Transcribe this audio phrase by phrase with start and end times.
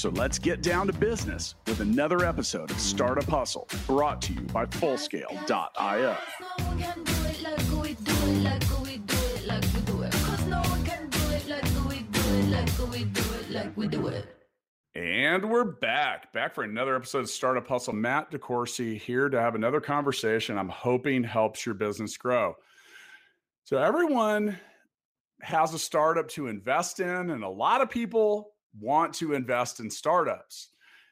[0.00, 4.40] So let's get down to business with another episode of Startup Hustle brought to you
[4.40, 6.16] by Fullscale.io.
[14.94, 17.92] And we're back, back for another episode of Startup Hustle.
[17.92, 22.54] Matt DeCoursey here to have another conversation I'm hoping helps your business grow.
[23.64, 24.58] So, everyone
[25.42, 29.90] has a startup to invest in, and a lot of people want to invest in
[29.90, 30.68] startups.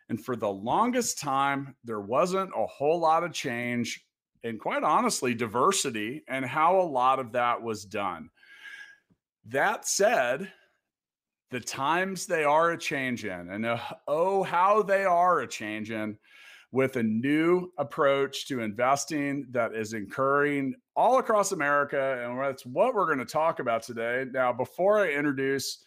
[0.08, 4.04] And for the longest time, there wasn't a whole lot of change
[4.44, 8.30] and, quite honestly, diversity and how a lot of that was done.
[9.46, 10.52] That said,
[11.50, 16.18] the times they are a change in, and uh, oh, how they are a changing
[16.70, 22.22] with a new approach to investing that is incurring all across America.
[22.22, 24.26] And that's what we're going to talk about today.
[24.30, 25.82] Now, before I introduce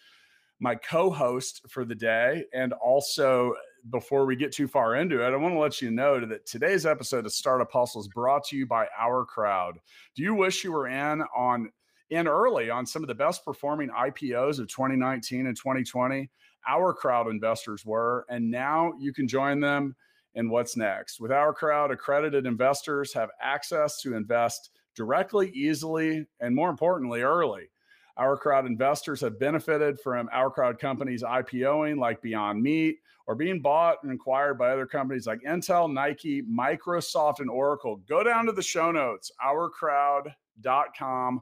[0.62, 3.54] my co host for the day, and also
[3.90, 6.86] before we get too far into it, I want to let you know that today's
[6.86, 9.80] episode of Startup Hustle is brought to you by Our Crowd.
[10.16, 11.72] Do you wish you were in on
[12.12, 16.30] in early on some of the best performing IPOs of 2019 and 2020?
[16.70, 19.95] Our Crowd investors were, and now you can join them
[20.36, 21.20] in what's next.
[21.20, 27.72] With Our Crowd, accredited investors have access to invest directly, easily, and more importantly, early.
[28.17, 33.62] Our crowd investors have benefited from our crowd companies IPOing like Beyond Meat or being
[33.62, 38.02] bought and acquired by other companies like Intel, Nike, Microsoft, and Oracle.
[38.08, 41.42] Go down to the show notes, ourcrowd.com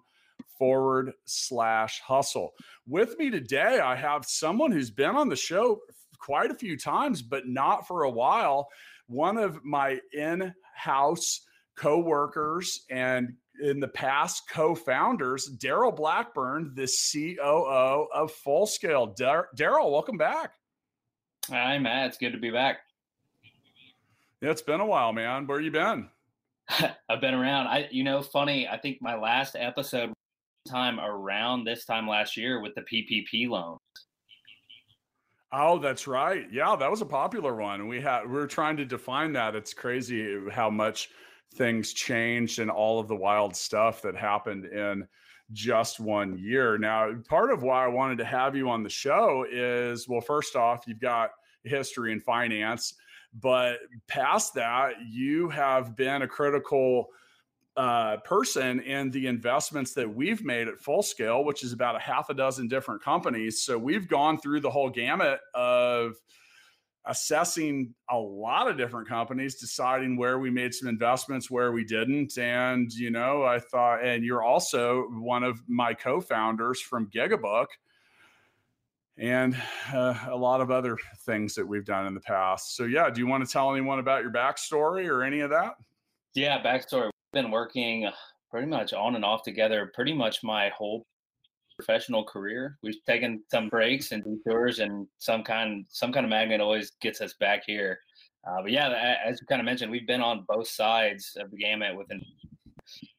[0.57, 2.51] forward slash hustle.
[2.85, 5.79] With me today, I have someone who's been on the show
[6.19, 8.67] quite a few times, but not for a while.
[9.07, 11.41] One of my in house
[11.75, 19.15] co-workers and in the past co-founders daryl blackburn the coo of fullscale.
[19.17, 20.53] Daryl welcome back.
[21.49, 22.07] Hi matt.
[22.07, 22.79] It's good to be back.
[24.41, 25.47] Yeah it's been a while man.
[25.47, 26.09] Where you been?
[27.09, 27.67] I've been around.
[27.67, 30.13] I you know funny i think my last episode
[30.67, 33.79] time around this time last year with the ppp loans
[35.51, 36.45] Oh, that's right.
[36.51, 37.87] Yeah, that was a popular one.
[37.87, 39.55] We had we were trying to define that.
[39.55, 41.09] It's crazy how much
[41.55, 45.07] things changed and all of the wild stuff that happened in
[45.51, 46.77] just one year.
[46.77, 50.55] Now, part of why I wanted to have you on the show is well, first
[50.55, 51.31] off, you've got
[51.63, 52.93] history in finance,
[53.33, 57.07] but past that, you have been a critical
[57.77, 61.99] uh, person in the investments that we've made at full scale, which is about a
[61.99, 63.63] half a dozen different companies.
[63.63, 66.15] So we've gone through the whole gamut of
[67.09, 72.37] assessing a lot of different companies, deciding where we made some investments, where we didn't.
[72.37, 77.65] And, you know, I thought, and you're also one of my co founders from Gigabook
[79.17, 79.57] and
[79.91, 82.75] uh, a lot of other things that we've done in the past.
[82.75, 85.73] So, yeah, do you want to tell anyone about your backstory or any of that?
[86.35, 87.05] Yeah, backstory.
[87.33, 88.07] We've been working
[88.51, 91.05] pretty much on and off together pretty much my whole
[91.79, 92.77] professional career.
[92.83, 97.21] We've taken some breaks and detours, and some kind some kind of magnet always gets
[97.21, 97.99] us back here.
[98.45, 101.57] Uh, but yeah, as you kind of mentioned, we've been on both sides of the
[101.57, 101.95] gamut.
[101.97, 102.21] Within,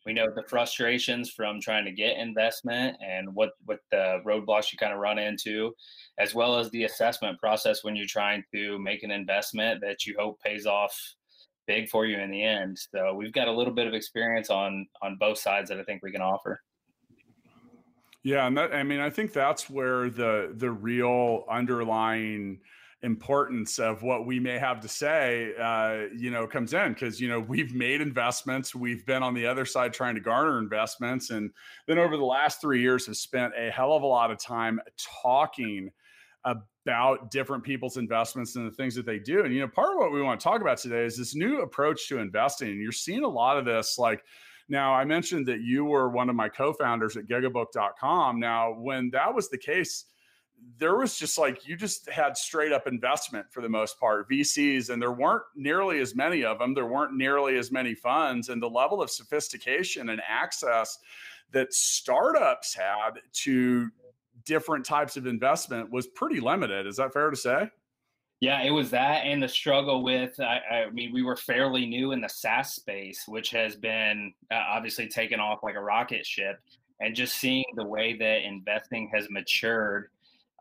[0.05, 4.79] we know the frustrations from trying to get investment and what what the roadblocks you
[4.79, 5.73] kind of run into,
[6.19, 10.15] as well as the assessment process when you're trying to make an investment that you
[10.19, 10.95] hope pays off
[11.67, 12.79] big for you in the end.
[12.95, 16.03] So we've got a little bit of experience on on both sides that I think
[16.03, 16.61] we can offer.
[18.23, 22.61] Yeah, and that I mean, I think that's where the the real underlying
[23.03, 27.29] importance of what we may have to say, uh, you know, comes in because you
[27.29, 31.51] know we've made investments, we've been on the other side trying to garner investments, and
[31.87, 34.79] then over the last three years have spent a hell of a lot of time
[35.23, 35.91] talking
[36.45, 39.45] about different people's investments and the things that they do.
[39.45, 41.63] And you know, part of what we want to talk about today is this new
[41.63, 42.81] approach to investing.
[42.81, 44.23] You're seeing a lot of this, like
[44.71, 48.39] now, I mentioned that you were one of my co founders at gigabook.com.
[48.39, 50.05] Now, when that was the case,
[50.79, 54.91] there was just like you just had straight up investment for the most part, VCs,
[54.91, 56.73] and there weren't nearly as many of them.
[56.73, 60.99] There weren't nearly as many funds, and the level of sophistication and access
[61.51, 63.91] that startups had to
[64.45, 66.87] different types of investment was pretty limited.
[66.87, 67.69] Is that fair to say?
[68.41, 72.13] Yeah, it was that and the struggle with, I, I, mean, we were fairly new
[72.13, 76.59] in the SaaS space, which has been uh, obviously taken off like a rocket ship.
[77.01, 80.09] And just seeing the way that investing has matured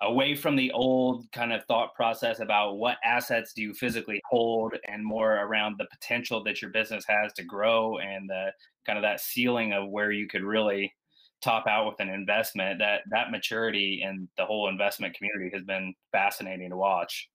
[0.02, 4.74] away from the old kind of thought process about what assets do you physically hold
[4.88, 8.52] and more around the potential that your business has to grow and the
[8.86, 10.94] kind of that ceiling of where you could really
[11.42, 15.94] top out with an investment that that maturity and the whole investment community has been
[16.12, 17.30] fascinating to watch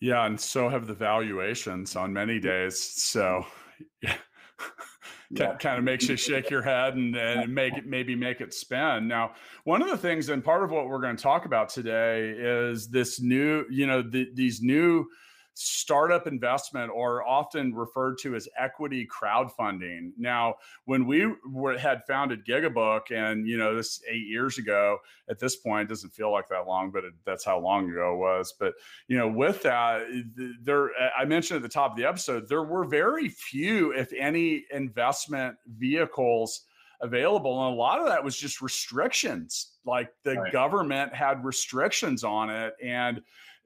[0.00, 3.44] yeah and so have the valuations on many days so
[4.02, 4.14] yeah.
[5.30, 5.54] yeah.
[5.56, 9.06] kind of makes you shake your head and, and make it maybe make it spin.
[9.08, 9.32] Now,
[9.64, 12.88] one of the things, and part of what we're going to talk about today is
[12.88, 15.06] this new, you know, the, these new
[15.62, 20.10] startup investment or often referred to as equity crowdfunding.
[20.16, 20.54] Now,
[20.86, 24.96] when we were, had founded Gigabook and, you know, this eight years ago
[25.28, 28.16] at this point, doesn't feel like that long, but it, that's how long ago it
[28.16, 28.54] was.
[28.58, 28.72] But,
[29.06, 30.06] you know, with that,
[30.62, 34.64] there, I mentioned at the top of the episode, there were very few, if any,
[34.72, 36.62] investment vehicles
[37.02, 37.66] available.
[37.66, 39.72] And a lot of that was just restrictions.
[39.84, 40.52] Like the right.
[40.52, 42.72] government had restrictions on it.
[42.82, 43.20] And,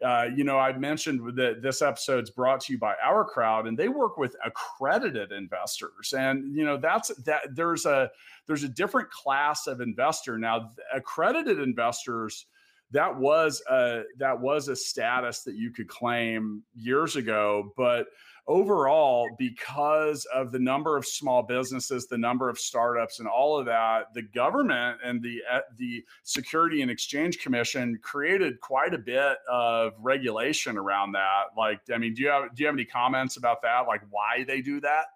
[0.05, 3.79] uh, you know, I mentioned that this episode's brought to you by Our Crowd, and
[3.79, 7.55] they work with accredited investors, and you know that's that.
[7.55, 8.11] There's a
[8.47, 10.73] there's a different class of investor now.
[10.95, 12.47] Accredited investors
[12.91, 18.07] that was a that was a status that you could claim years ago, but
[18.47, 23.67] overall, because of the number of small businesses, the number of startups, and all of
[23.67, 29.39] that, the government and the uh, the Security and Exchange Commission created quite a bit
[29.51, 31.45] of regulation around that.
[31.57, 33.87] Like, I mean, do you have do you have any comments about that?
[33.87, 35.07] Like, why they do that?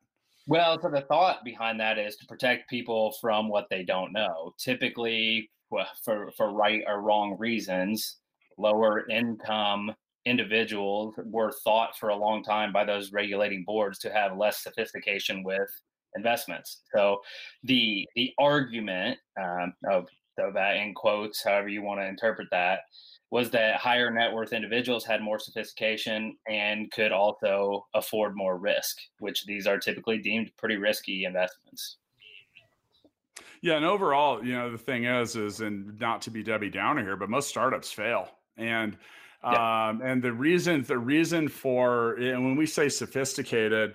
[0.46, 4.54] Well, so the thought behind that is to protect people from what they don't know.
[4.58, 5.50] Typically,
[6.02, 8.16] for for right or wrong reasons,
[8.56, 9.94] lower income
[10.28, 15.42] individuals were thought for a long time by those regulating boards to have less sophistication
[15.42, 15.68] with
[16.16, 16.82] investments.
[16.94, 17.18] So
[17.64, 20.06] the the argument um, of,
[20.38, 22.80] of that in quotes, however you want to interpret that,
[23.30, 28.96] was that higher net worth individuals had more sophistication and could also afford more risk,
[29.18, 31.98] which these are typically deemed pretty risky investments.
[33.60, 37.02] Yeah, and overall, you know, the thing is, is and not to be Debbie Downer
[37.02, 38.96] here, but most startups fail, and
[39.44, 39.88] yeah.
[39.88, 43.94] Um, and the reason, the reason for, and when we say sophisticated,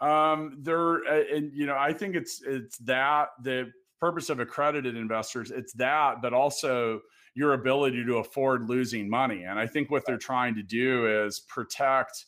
[0.00, 4.96] um, there, uh, and you know, I think it's it's that the purpose of accredited
[4.96, 7.00] investors, it's that, but also
[7.34, 9.44] your ability to afford losing money.
[9.44, 12.26] And I think what they're trying to do is protect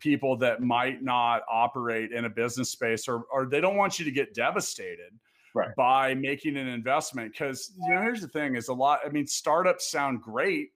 [0.00, 4.04] people that might not operate in a business space, or or they don't want you
[4.04, 5.12] to get devastated.
[5.54, 5.68] Right.
[5.76, 9.26] by making an investment because you know here's the thing is a lot i mean
[9.26, 10.70] startups sound great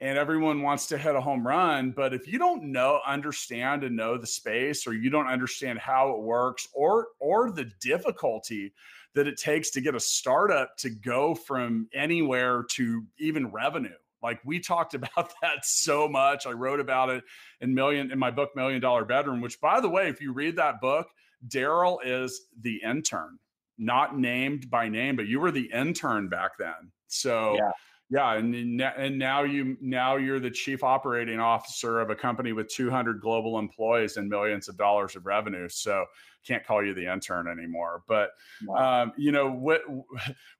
[0.00, 3.96] and everyone wants to hit a home run but if you don't know understand and
[3.96, 8.72] know the space or you don't understand how it works or or the difficulty
[9.14, 13.96] that it takes to get a startup to go from anywhere to even revenue.
[14.22, 16.46] Like we talked about that so much.
[16.46, 17.24] I wrote about it
[17.60, 20.56] in million in my book million dollar bedroom which by the way if you read
[20.56, 21.08] that book
[21.48, 23.38] daryl is the intern
[23.76, 26.92] not named by name but you were the intern back then.
[27.08, 27.70] So yeah
[28.10, 32.68] yeah, and and now you now you're the chief operating officer of a company with
[32.68, 35.68] 200 global employees and millions of dollars of revenue.
[35.68, 36.06] So
[36.46, 38.02] can't call you the intern anymore.
[38.08, 38.30] But
[38.66, 39.02] wow.
[39.02, 39.82] um, you know, with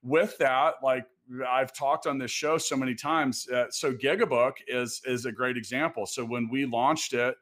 [0.03, 1.05] with that, like
[1.49, 3.47] I've talked on this show so many times.
[3.49, 6.05] Uh, so Gigabook is is a great example.
[6.05, 7.35] So when we launched it,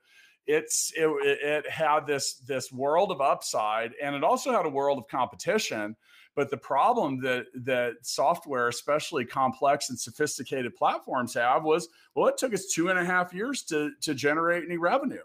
[0.46, 4.98] it's it, it had this this world of upside, and it also had a world
[4.98, 5.98] of competition
[6.38, 12.38] but the problem that that software, especially complex and sophisticated platforms, have was well, it
[12.38, 15.24] took us two and a half years to to generate any revenue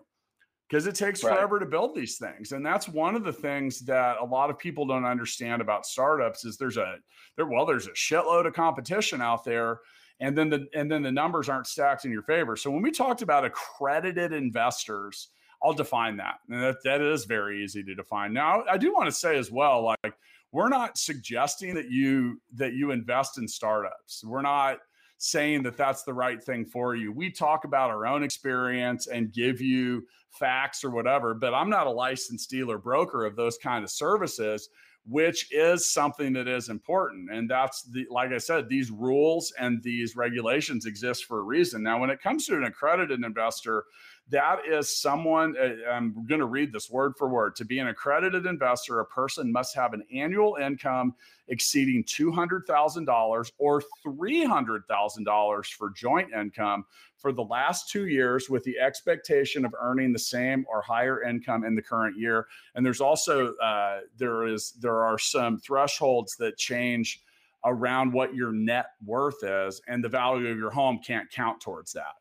[0.67, 1.35] because it takes right.
[1.35, 2.53] forever to build these things.
[2.53, 6.47] And that's one of the things that a lot of people don't understand about startups
[6.47, 6.97] is there's a
[7.37, 9.81] there well there's a shitload of competition out there
[10.19, 12.57] and then the and then the numbers aren't stacked in your favor.
[12.57, 15.29] So when we talked about accredited investors
[15.63, 16.37] i'll define that.
[16.49, 18.33] And that, that is very easy to define.
[18.33, 20.15] Now i do want to say as well like
[20.53, 24.23] we're not suggesting that you that you invest in startups.
[24.25, 24.79] We're not
[25.19, 27.13] saying that that's the right thing for you.
[27.13, 30.05] We talk about our own experience and give you
[30.39, 34.71] facts or whatever but i'm not a licensed dealer broker of those kind of services
[35.07, 37.31] which is something that is important.
[37.33, 41.83] And that's the like i said these rules and these regulations exist for a reason.
[41.83, 43.85] Now when it comes to an accredited investor
[44.33, 47.55] that is someone, uh, I'm going to read this word for word.
[47.57, 51.15] To be an accredited investor, a person must have an annual income
[51.49, 56.85] exceeding $200,000 or $300,000 for joint income
[57.19, 61.65] for the last two years with the expectation of earning the same or higher income
[61.65, 62.47] in the current year.
[62.75, 67.23] And there's also, uh, there is, there are some thresholds that change
[67.67, 71.93] around what your net worth is and the value of your home can't count towards
[71.93, 72.15] that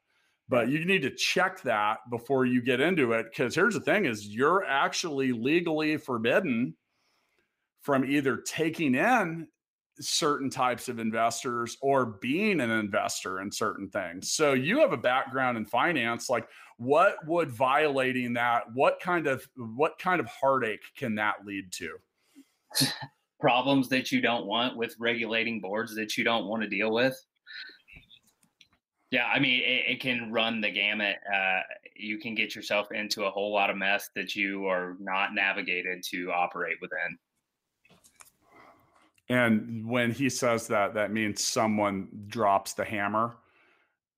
[0.52, 4.04] but you need to check that before you get into it because here's the thing
[4.06, 6.76] is you're actually legally forbidden
[7.82, 9.48] from either taking in
[10.02, 14.32] certain types of investors or being an investor in certain things.
[14.32, 19.48] So you have a background in finance like what would violating that what kind of
[19.56, 21.96] what kind of heartache can that lead to?
[23.40, 27.18] Problems that you don't want with regulating boards that you don't want to deal with
[29.12, 31.18] yeah, I mean, it, it can run the gamut.
[31.32, 31.60] Uh,
[31.96, 36.02] you can get yourself into a whole lot of mess that you are not navigated
[36.12, 37.18] to operate within.
[39.28, 43.36] And when he says that, that means someone drops the hammer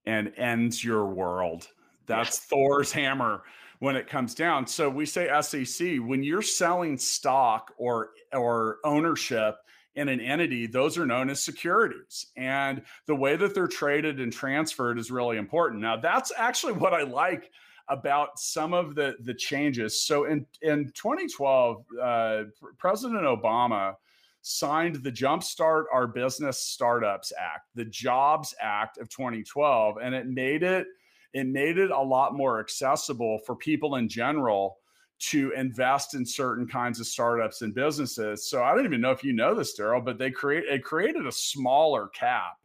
[0.06, 1.68] and ends your world.
[2.06, 2.40] That's.
[2.40, 3.44] Thor's hammer
[3.80, 4.68] when it comes down.
[4.68, 9.56] So we say SEC when you're selling stock or or ownership
[9.96, 12.28] in an entity, those are known as securities.
[12.36, 15.82] And the way that they're traded and transferred is really important.
[15.82, 17.52] Now, that's actually what I like
[17.90, 20.04] about some of the the changes.
[20.04, 22.44] So in in 2012, uh,
[22.78, 23.96] President Obama
[24.42, 30.64] signed the Jumpstart Our Business Startups Act, the Jobs Act of 2012, and it made
[30.64, 30.88] it
[31.34, 34.78] it made it a lot more accessible for people in general
[35.20, 38.50] to invest in certain kinds of startups and businesses.
[38.50, 41.26] So I don't even know if you know this, Daryl, but they create it created
[41.26, 42.58] a smaller cap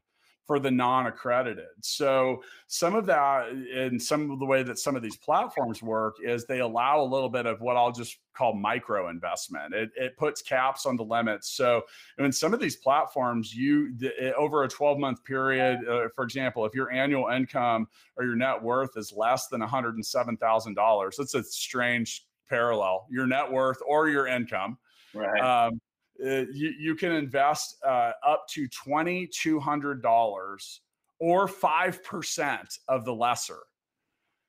[0.49, 1.67] for the non-accredited.
[1.83, 6.17] So some of that and some of the way that some of these platforms work
[6.25, 9.75] is they allow a little bit of what I'll just call micro investment.
[9.75, 11.50] It, it puts caps on the limits.
[11.50, 11.83] So
[12.17, 16.64] in some of these platforms, you the, over a 12 month period, uh, for example,
[16.64, 17.87] if your annual income
[18.17, 23.78] or your net worth is less than $107,000, that's a strange parallel your net worth
[23.87, 24.78] or your income.
[25.14, 25.40] Right.
[25.40, 25.81] Um,
[26.25, 30.78] uh, you, you can invest uh, up to $2,200
[31.21, 33.61] or 5% of the lesser.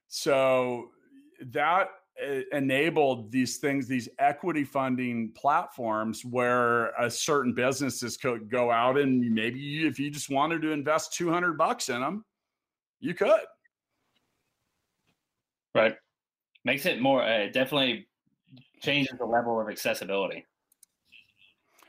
[0.07, 0.89] So
[1.51, 1.89] that
[2.21, 8.97] uh, enabled these things, these equity funding platforms where a certain businesses could go out
[8.97, 12.25] and maybe if you just wanted to invest 200 bucks in them,
[12.99, 13.45] you could.
[15.75, 15.95] Right
[16.63, 18.07] makes it more uh, definitely
[18.81, 20.45] changes the level of accessibility.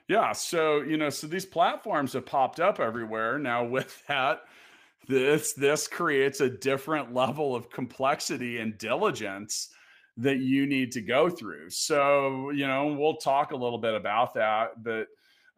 [0.09, 3.65] Yeah, so you know, so these platforms have popped up everywhere now.
[3.65, 4.43] With that,
[5.09, 9.69] this this creates a different level of complexity and diligence
[10.17, 11.71] that you need to go through.
[11.71, 15.07] So you know, we'll talk a little bit about that, but.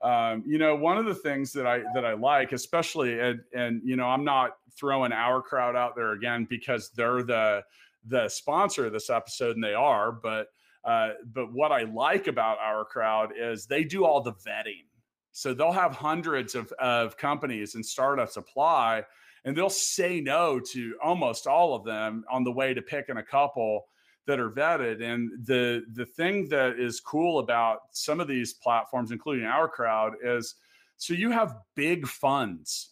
[0.02, 3.80] Um, you know, one of the things that I that I like, especially and and
[3.84, 7.62] you know, I'm not throwing our crowd out there again because they're the
[8.06, 10.12] the sponsor of this episode, and they are.
[10.12, 10.48] But
[10.84, 14.86] uh, but what I like about our crowd is they do all the vetting.
[15.30, 19.04] So they'll have hundreds of, of companies and startups apply,
[19.44, 23.22] and they'll say no to almost all of them on the way to picking a
[23.22, 23.86] couple
[24.26, 25.02] that are vetted.
[25.02, 30.14] And the the thing that is cool about some of these platforms, including our crowd,
[30.22, 30.56] is
[30.96, 32.90] so you have big funds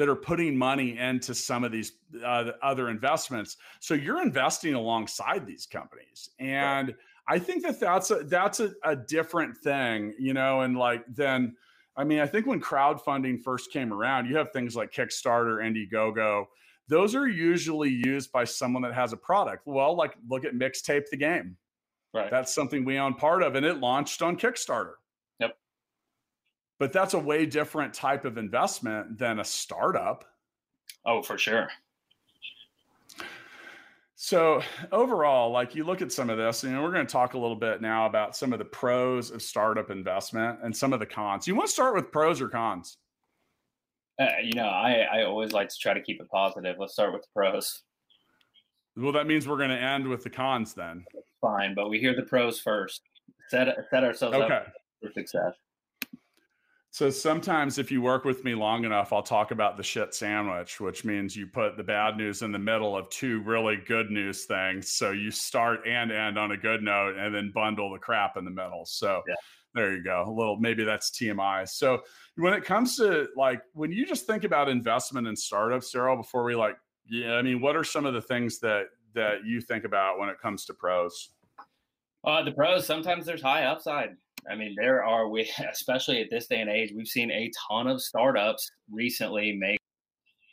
[0.00, 1.92] that are putting money into some of these
[2.24, 3.58] uh, other investments.
[3.80, 6.96] So you're investing alongside these companies, and right.
[7.28, 10.62] I think that that's a that's a, a different thing, you know.
[10.62, 11.54] And like then,
[11.98, 16.46] I mean, I think when crowdfunding first came around, you have things like Kickstarter, Indiegogo.
[16.88, 19.66] Those are usually used by someone that has a product.
[19.66, 21.58] Well, like look at Mixtape the Game.
[22.14, 22.30] Right.
[22.30, 24.94] That's something we own part of, and it launched on Kickstarter
[26.80, 30.24] but that's a way different type of investment than a startup.
[31.04, 31.68] Oh, for sure.
[34.16, 37.38] So overall, like you look at some of this, and we're going to talk a
[37.38, 41.06] little bit now about some of the pros of startup investment and some of the
[41.06, 41.46] cons.
[41.46, 42.96] You want to start with pros or cons?
[44.18, 46.76] Uh, you know, I, I always like to try to keep it positive.
[46.78, 47.82] Let's start with the pros.
[48.96, 51.04] Well, that means we're going to end with the cons then.
[51.42, 53.02] Fine, but we hear the pros first.
[53.48, 54.54] Set set ourselves okay.
[54.54, 54.72] up
[55.02, 55.54] for success.
[56.92, 60.80] So sometimes if you work with me long enough, I'll talk about the shit sandwich,
[60.80, 64.44] which means you put the bad news in the middle of two really good news
[64.44, 64.90] things.
[64.90, 68.44] So you start and end on a good note and then bundle the crap in
[68.44, 68.84] the middle.
[68.86, 69.34] So yeah.
[69.72, 70.24] there you go.
[70.26, 71.68] A little maybe that's TMI.
[71.68, 72.00] So
[72.34, 76.42] when it comes to like when you just think about investment in startups, Daryl, before
[76.42, 76.76] we like,
[77.08, 80.28] yeah, I mean, what are some of the things that that you think about when
[80.28, 81.30] it comes to pros?
[82.24, 84.16] Uh, the pros sometimes there's high upside.
[84.50, 87.86] I mean, there are we especially at this day and age, we've seen a ton
[87.86, 89.78] of startups recently make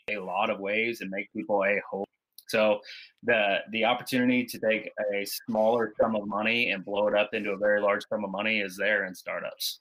[0.10, 2.06] a lot of waves and make people a whole.
[2.48, 2.80] So
[3.24, 7.52] the the opportunity to take a smaller sum of money and blow it up into
[7.52, 9.80] a very large sum of money is there in startups.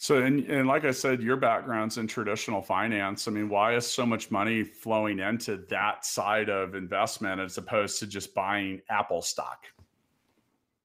[0.00, 3.26] So, and, and like I said, your background's in traditional finance.
[3.26, 7.98] I mean, why is so much money flowing into that side of investment as opposed
[7.98, 9.64] to just buying Apple stock?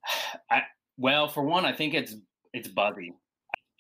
[0.50, 0.63] I,
[1.03, 2.15] well, for one, I think it's
[2.53, 3.13] it's buzzy.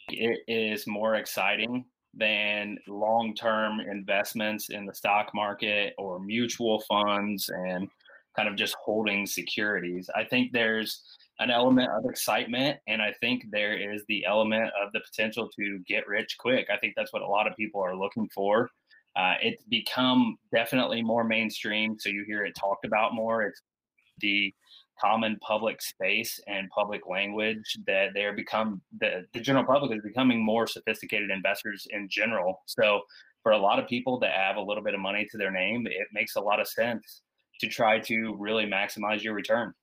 [0.09, 7.87] It is more exciting than long-term investments in the stock market or mutual funds and
[8.35, 10.09] kind of just holding securities.
[10.13, 11.01] I think there's
[11.39, 15.79] an element of excitement and I think there is the element of the potential to
[15.87, 16.67] get rich quick.
[16.69, 18.69] I think that's what a lot of people are looking for.
[19.15, 23.43] Uh, it's become definitely more mainstream, so you hear it talked about more.
[23.43, 23.61] It's
[24.19, 24.53] the
[25.03, 30.43] common public space and public language that they're become the, the general public is becoming
[30.43, 32.61] more sophisticated investors in general.
[32.65, 33.01] So
[33.41, 35.85] for a lot of people that have a little bit of money to their name
[35.87, 37.21] it makes a lot of sense
[37.59, 39.73] to try to really maximize your return.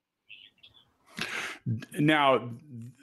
[1.99, 2.51] Now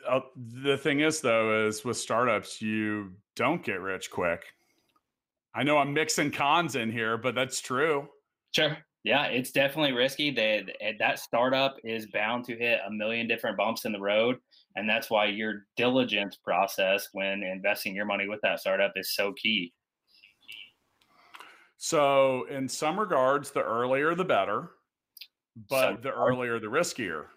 [0.10, 4.44] uh, the thing is though is with startups you don't get rich quick.
[5.54, 8.08] I know i'm mixing cons in here but that's true.
[8.52, 10.32] Sure yeah, it's definitely risky.
[10.32, 14.36] That eh, that startup is bound to hit a million different bumps in the road,
[14.76, 19.32] and that's why your diligence process when investing your money with that startup is so
[19.34, 19.74] key.
[21.78, 24.72] So, in some regards, the earlier the better,
[25.70, 27.28] but the earlier the riskier.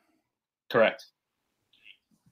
[0.71, 1.07] Correct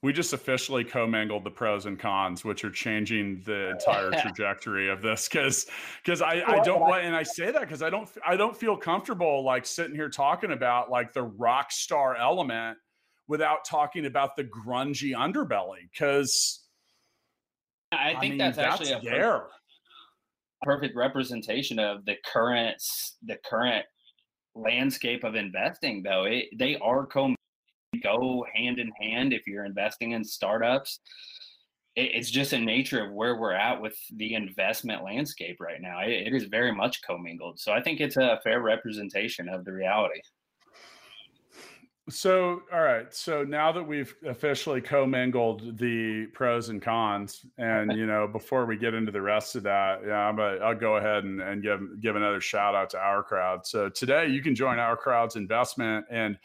[0.01, 5.01] we just officially commingled the pros and cons, which are changing the entire trajectory of
[5.01, 5.27] this.
[5.27, 5.65] Because
[6.03, 8.77] because I, I don't want and I say that because I don't I don't feel
[8.77, 12.77] comfortable like sitting here talking about like the rock star element
[13.27, 15.89] without talking about the grungy underbelly.
[15.91, 16.65] Because
[17.91, 19.47] I think I mean, that's, that's actually a there.
[20.61, 22.81] perfect representation of the current
[23.25, 23.85] the current
[24.55, 26.03] landscape of investing.
[26.03, 27.35] Though it, they are co
[28.03, 30.99] go hand in hand if you're investing in startups.
[31.95, 35.99] it's just a nature of where we're at with the investment landscape right now.
[36.01, 37.59] it, is very much commingled.
[37.59, 40.21] So I think it's a fair representation of the reality.
[42.09, 43.13] So, all right.
[43.13, 48.77] So now that we've officially commingled the pros and cons, and you know, before we
[48.77, 52.01] get into the rest of that, yeah, I'm a, I'll go ahead and, and give
[52.01, 53.65] give another shout out to our crowd.
[53.65, 56.37] So today you can join our crowd's investment and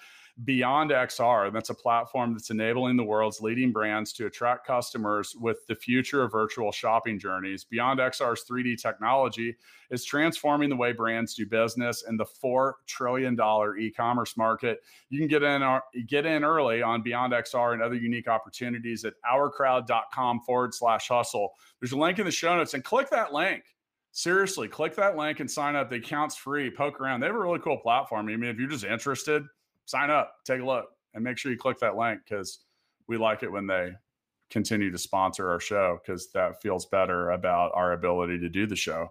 [0.42, 1.52] Beyond XR.
[1.52, 6.24] That's a platform that's enabling the world's leading brands to attract customers with the future
[6.24, 7.62] of virtual shopping journeys.
[7.62, 9.54] Beyond XR's 3D technology
[9.90, 13.38] is transforming the way brands do business in the $4 trillion
[13.78, 14.80] e-commerce market.
[15.08, 19.04] You can get in uh, get in early on Beyond XR and other unique opportunities
[19.04, 21.52] at ourcrowd.com forward slash hustle.
[21.80, 23.62] There's a link in the show notes and click that link
[24.10, 25.90] seriously, click that link and sign up.
[25.90, 26.70] The account's free.
[26.70, 27.20] Poke around.
[27.20, 28.28] They have a really cool platform.
[28.28, 29.44] I mean, if you're just interested,
[29.86, 32.60] sign up, take a look, and make sure you click that link because
[33.08, 33.92] we like it when they
[34.50, 38.76] continue to sponsor our show because that feels better about our ability to do the
[38.76, 39.08] show.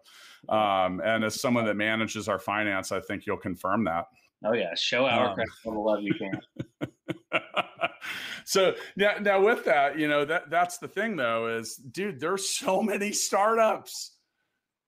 [0.49, 4.05] Um, and as someone that manages our finance, I think you'll confirm that.
[4.45, 6.89] Oh yeah, show our um, the love you can.
[8.45, 12.49] so now, now with that, you know that that's the thing though is, dude, there's
[12.49, 14.17] so many startups,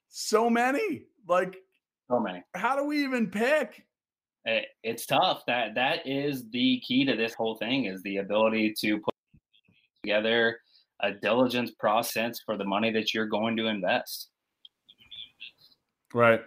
[0.09, 1.03] so many.
[1.27, 1.57] Like,
[2.09, 2.43] so many.
[2.53, 3.84] How do we even pick?
[4.45, 5.43] It's tough.
[5.47, 9.13] That that is the key to this whole thing is the ability to put
[10.03, 10.59] together
[11.01, 14.29] a diligence process for the money that you're going to invest.
[16.13, 16.41] Right.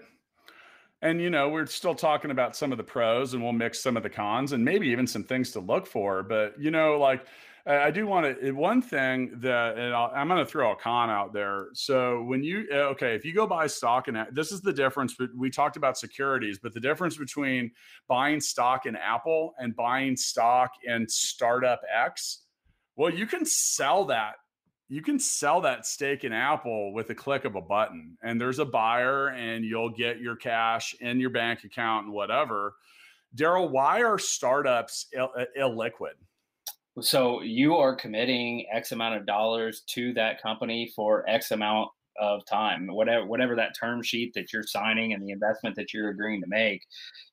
[1.03, 3.97] And you know, we're still talking about some of the pros and we'll mix some
[3.97, 7.25] of the cons and maybe even some things to look for, but you know, like
[7.69, 11.11] I do want to one thing that and i am going to throw a con
[11.11, 11.67] out there.
[11.75, 15.15] So when you eh, okay, if you go buy stock and this is the difference.
[15.19, 17.71] But we talked about securities, but the difference between
[18.09, 22.45] buying stock in Apple and buying stock in Startup X.
[22.97, 24.37] Well, you can sell that.
[24.89, 28.59] You can sell that stake in Apple with a click of a button, and there's
[28.59, 32.75] a buyer, and you'll get your cash in your bank account and whatever.
[33.37, 36.15] Daryl, why are startups Ill- illiquid?
[37.01, 42.45] So you are committing X amount of dollars to that company for X amount of
[42.47, 46.41] time, whatever whatever that term sheet that you're signing and the investment that you're agreeing
[46.41, 46.85] to make,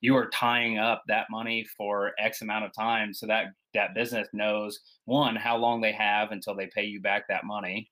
[0.01, 4.28] you are tying up that money for X amount of time so that that business
[4.34, 7.89] knows one how long they have until they pay you back that money.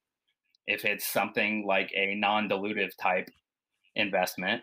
[0.68, 3.30] If it's something like a non-dilutive type
[3.96, 4.62] investment,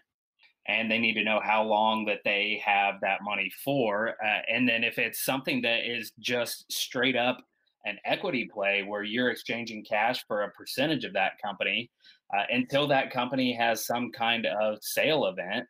[0.68, 4.10] and they need to know how long that they have that money for.
[4.10, 7.38] Uh, and then if it's something that is just straight up
[7.86, 11.90] an equity play where you're exchanging cash for a percentage of that company
[12.36, 15.66] uh, until that company has some kind of sale event,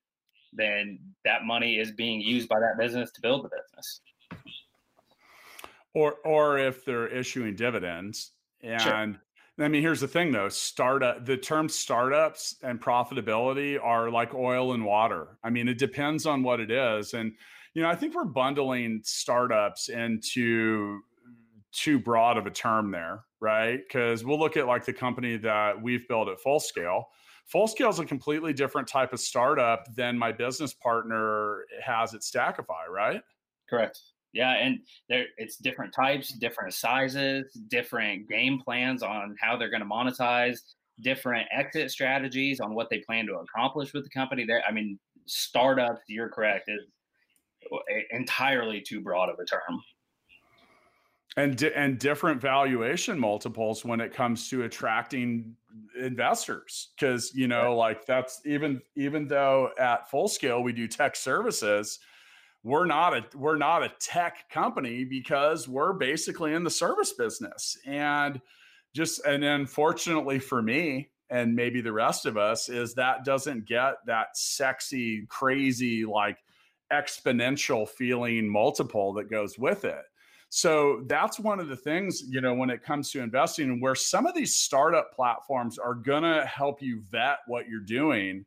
[0.53, 4.01] then that money is being used by that business to build the business.
[5.95, 9.21] Or, or if they're issuing dividends, and sure.
[9.61, 11.27] I mean, here's the thing though: startup.
[11.27, 15.39] The term startups and profitability are like oil and water.
[15.45, 17.33] I mean, it depends on what it is, and
[17.75, 21.01] you know, I think we're bundling startups into
[21.73, 23.81] too broad of a term there, right?
[23.87, 27.05] Because we'll look at like the company that we've built at Full Scale.
[27.47, 32.23] Full Scale is a completely different type of startup than my business partner has at
[32.23, 33.23] Stackify, right?
[33.69, 34.01] Correct.
[34.33, 39.83] Yeah, and there it's different types, different sizes, different game plans on how they're going
[39.83, 40.59] to monetize,
[41.01, 44.45] different exit strategies on what they plan to accomplish with the company.
[44.45, 46.03] There, I mean, startups.
[46.09, 46.69] You're correct.
[46.69, 46.87] Is
[48.11, 49.81] entirely too broad of a term
[51.37, 55.55] and di- and different valuation multiples when it comes to attracting
[56.01, 61.15] investors because you know like that's even even though at full scale we do tech
[61.15, 62.01] services
[62.63, 67.77] we're not a we're not a tech company because we're basically in the service business.
[67.87, 68.41] And
[68.95, 73.95] just and unfortunately for me and maybe the rest of us is that doesn't get
[74.07, 76.39] that sexy crazy like
[76.93, 80.03] exponential feeling multiple that goes with it.
[80.49, 84.27] So that's one of the things, you know, when it comes to investing, where some
[84.27, 88.45] of these startup platforms are going to help you vet what you're doing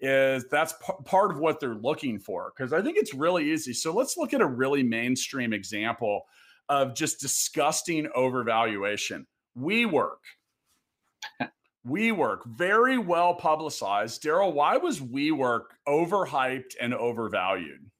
[0.00, 3.72] is that's p- part of what they're looking for because I think it's really easy.
[3.72, 6.22] So let's look at a really mainstream example
[6.68, 9.24] of just disgusting overvaluation.
[9.58, 10.20] WeWork.
[11.86, 14.22] WeWork, very well publicized.
[14.22, 17.90] Daryl, why was WeWork overhyped and overvalued?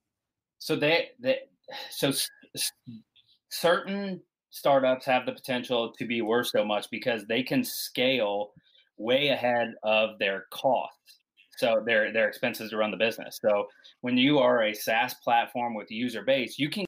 [0.58, 1.38] So they, they
[1.90, 2.12] so
[3.50, 8.52] certain startups have the potential to be worth so much because they can scale
[8.96, 11.19] way ahead of their costs.
[11.60, 13.38] So their their expenses to run the business.
[13.40, 13.66] So
[14.00, 16.86] when you are a SaaS platform with user base, you can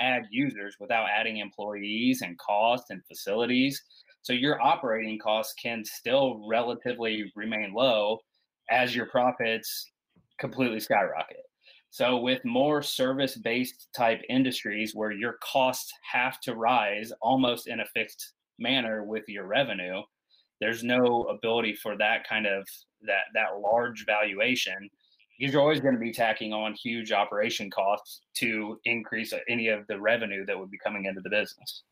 [0.00, 3.82] add users without adding employees and costs and facilities.
[4.22, 8.18] So your operating costs can still relatively remain low
[8.70, 9.90] as your profits
[10.38, 11.44] completely skyrocket.
[11.90, 17.80] So, with more service based type industries where your costs have to rise almost in
[17.80, 20.02] a fixed manner with your revenue,
[20.60, 22.66] there's no ability for that kind of
[23.02, 24.90] that that large valuation
[25.38, 29.86] because you're always going to be tacking on huge operation costs to increase any of
[29.86, 31.84] the revenue that would be coming into the business.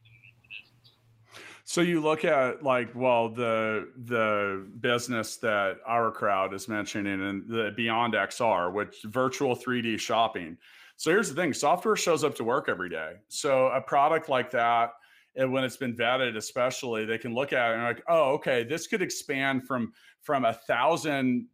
[1.64, 7.48] So you look at like, well, the the business that our crowd is mentioning and
[7.48, 10.57] the Beyond XR, which virtual 3D shopping.
[10.96, 13.14] So here's the thing: software shows up to work every day.
[13.29, 14.92] So a product like that,
[15.37, 18.64] and when it's been vetted, especially, they can look at it and like, oh, okay,
[18.64, 21.46] this could expand from from a thousand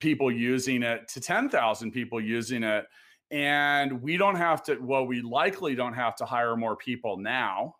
[0.00, 2.84] people using it to ten thousand people using it,
[3.30, 4.76] and we don't have to.
[4.76, 7.76] Well, we likely don't have to hire more people now.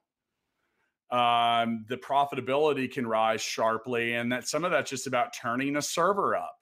[1.11, 5.83] Um, the profitability can rise sharply and that some of that's just about turning a
[5.83, 6.57] server up.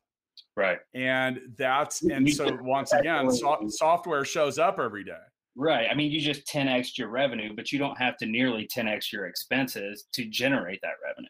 [0.55, 0.79] Right.
[0.93, 5.15] And that's and so once again so, software shows up every day
[5.57, 9.13] right i mean you just 10x your revenue but you don't have to nearly 10x
[9.13, 11.29] your expenses to generate that revenue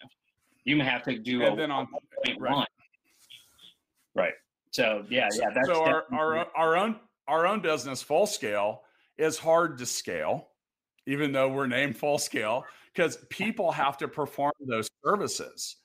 [0.65, 1.87] you may have to do and a, then on
[2.39, 2.67] right.
[4.15, 4.35] right
[4.71, 6.97] so yeah yeah that's so our, our our own
[7.29, 8.83] our own business full scale
[9.19, 10.49] is hard to scale
[11.07, 15.77] even though we're named full scale because people have to perform those services.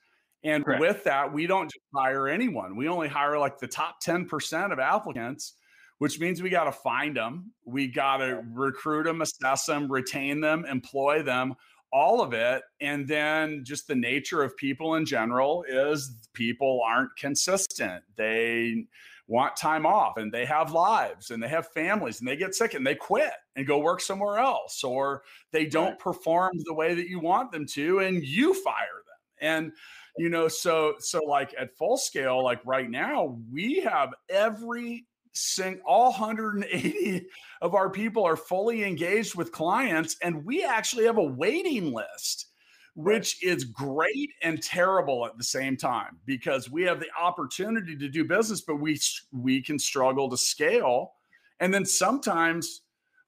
[0.44, 0.80] And Correct.
[0.80, 2.76] with that, we don't just hire anyone.
[2.76, 5.54] We only hire like the top 10% of applicants,
[6.00, 7.52] which means we got to find them.
[7.66, 11.54] We got to recruit them, assess them, retain them, employ them,
[11.92, 12.62] all of it.
[12.80, 18.02] And then just the nature of people in general is people aren't consistent.
[18.16, 18.86] They
[19.26, 22.72] want time off and they have lives and they have families and they get sick
[22.72, 27.10] and they quit and go work somewhere else or they don't perform the way that
[27.10, 29.10] you want them to and you fire them
[29.40, 29.72] and
[30.18, 35.06] you know so so like at full scale like right now we have every
[35.40, 37.26] sing all 180
[37.62, 42.50] of our people are fully engaged with clients and we actually have a waiting list
[42.94, 48.08] which is great and terrible at the same time because we have the opportunity to
[48.08, 48.98] do business but we
[49.32, 51.12] we can struggle to scale.
[51.60, 52.82] And then sometimes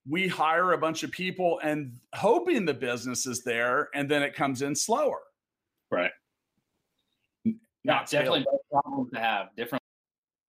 [0.08, 4.34] we hire a bunch of people and hoping the business is there and then it
[4.34, 5.20] comes in slower.
[5.90, 6.10] Right.
[7.84, 9.82] Not definitely problems to have different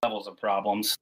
[0.01, 0.97] levels of problems.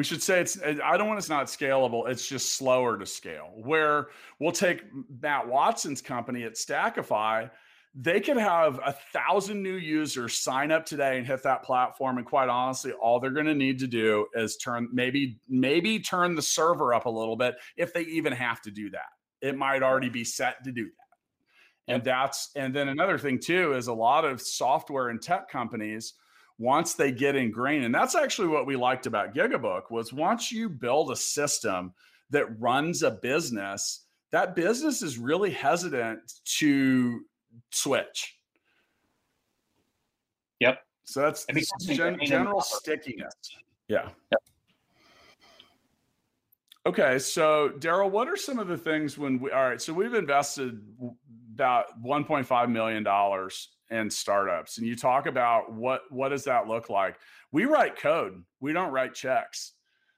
[0.00, 2.08] We should say it's, I don't want it's not scalable.
[2.08, 3.50] It's just slower to scale.
[3.54, 4.06] Where
[4.38, 4.82] we'll take
[5.20, 7.50] Matt Watson's company at Stackify,
[7.94, 12.16] they could have a thousand new users sign up today and hit that platform.
[12.16, 16.34] And quite honestly, all they're going to need to do is turn maybe, maybe turn
[16.34, 19.10] the server up a little bit if they even have to do that.
[19.42, 21.92] It might already be set to do that.
[21.92, 26.14] And that's, and then another thing too is a lot of software and tech companies
[26.60, 30.68] once they get ingrained and that's actually what we liked about gigabook was once you
[30.68, 31.92] build a system
[32.28, 37.20] that runs a business that business is really hesitant to
[37.70, 38.38] switch.
[40.60, 40.78] Yep.
[41.04, 41.46] So that's
[41.86, 43.34] gen- general stickiness.
[43.88, 44.08] Yeah.
[44.30, 44.42] Yep.
[46.86, 50.14] okay so daryl what are some of the things when we all right so we've
[50.14, 50.80] invested
[51.60, 54.78] 1.5 million dollars in startups.
[54.78, 57.16] And you talk about what what does that look like?
[57.52, 58.42] We write code.
[58.60, 59.72] We don't write checks.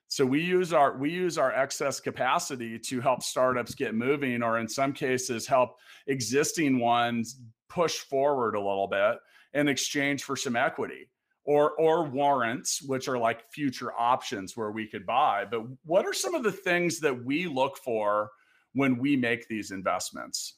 [0.07, 4.59] So we use our we use our excess capacity to help startups get moving or
[4.59, 5.77] in some cases help
[6.07, 9.17] existing ones push forward a little bit
[9.53, 11.09] in exchange for some equity
[11.45, 15.45] or or warrants which are like future options where we could buy.
[15.49, 18.29] But what are some of the things that we look for
[18.73, 20.57] when we make these investments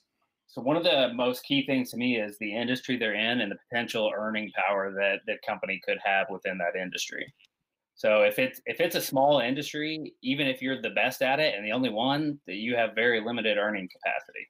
[0.55, 3.51] so one of the most key things to me is the industry they're in and
[3.51, 7.25] the potential earning power that that company could have within that industry.
[7.95, 11.55] So if it's if it's a small industry, even if you're the best at it
[11.55, 14.47] and the only one, that you have very limited earning capacity.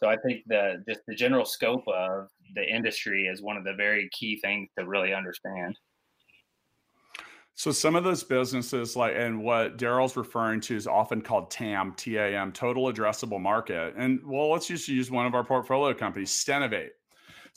[0.00, 3.72] So I think the just the general scope of the industry is one of the
[3.72, 5.78] very key things to really understand.
[7.56, 11.94] So some of those businesses, like and what Daryl's referring to, is often called TAM,
[11.96, 13.94] T-A-M, total addressable market.
[13.96, 16.90] And well, let's just use one of our portfolio companies, Stenovate.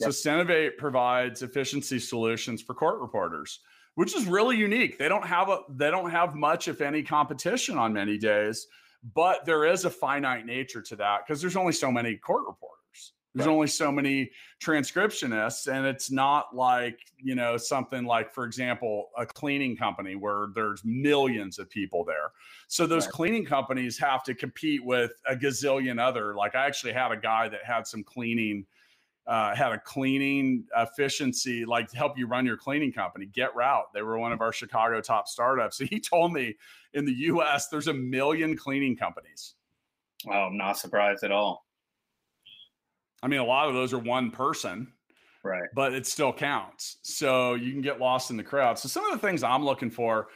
[0.00, 3.60] So Stenovate provides efficiency solutions for court reporters,
[3.96, 4.98] which is really unique.
[4.98, 8.68] They don't have a they don't have much, if any, competition on many days,
[9.14, 12.79] but there is a finite nature to that because there's only so many court reporters.
[13.34, 13.52] There's right.
[13.52, 19.24] only so many transcriptionists, and it's not like, you know, something like, for example, a
[19.24, 22.32] cleaning company where there's millions of people there.
[22.66, 23.12] So those right.
[23.12, 26.34] cleaning companies have to compete with a gazillion other.
[26.34, 28.66] Like, I actually had a guy that had some cleaning.
[29.26, 33.26] Uh, had a cleaning efficiency, like to help you run your cleaning company.
[33.26, 35.76] Get Route, they were one of our Chicago top startups.
[35.76, 36.56] So he told me
[36.94, 37.68] in the U.S.
[37.68, 39.54] there's a million cleaning companies.
[40.26, 41.64] Oh, I'm not surprised at all.
[43.22, 44.92] I mean, a lot of those are one person,
[45.42, 45.68] right?
[45.74, 46.98] But it still counts.
[47.02, 48.78] So you can get lost in the crowd.
[48.78, 50.28] So some of the things I'm looking for,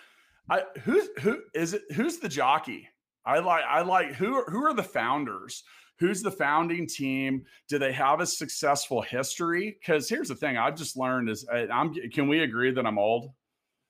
[0.50, 1.82] I who's who is it?
[1.94, 2.88] Who's the jockey?
[3.24, 5.62] I like I like who are, who are the founders?
[6.00, 7.44] Who's the founding team?
[7.68, 9.78] Do they have a successful history?
[9.78, 11.94] Because here's the thing: I've just learned is I'm.
[12.12, 13.30] Can we agree that I'm old?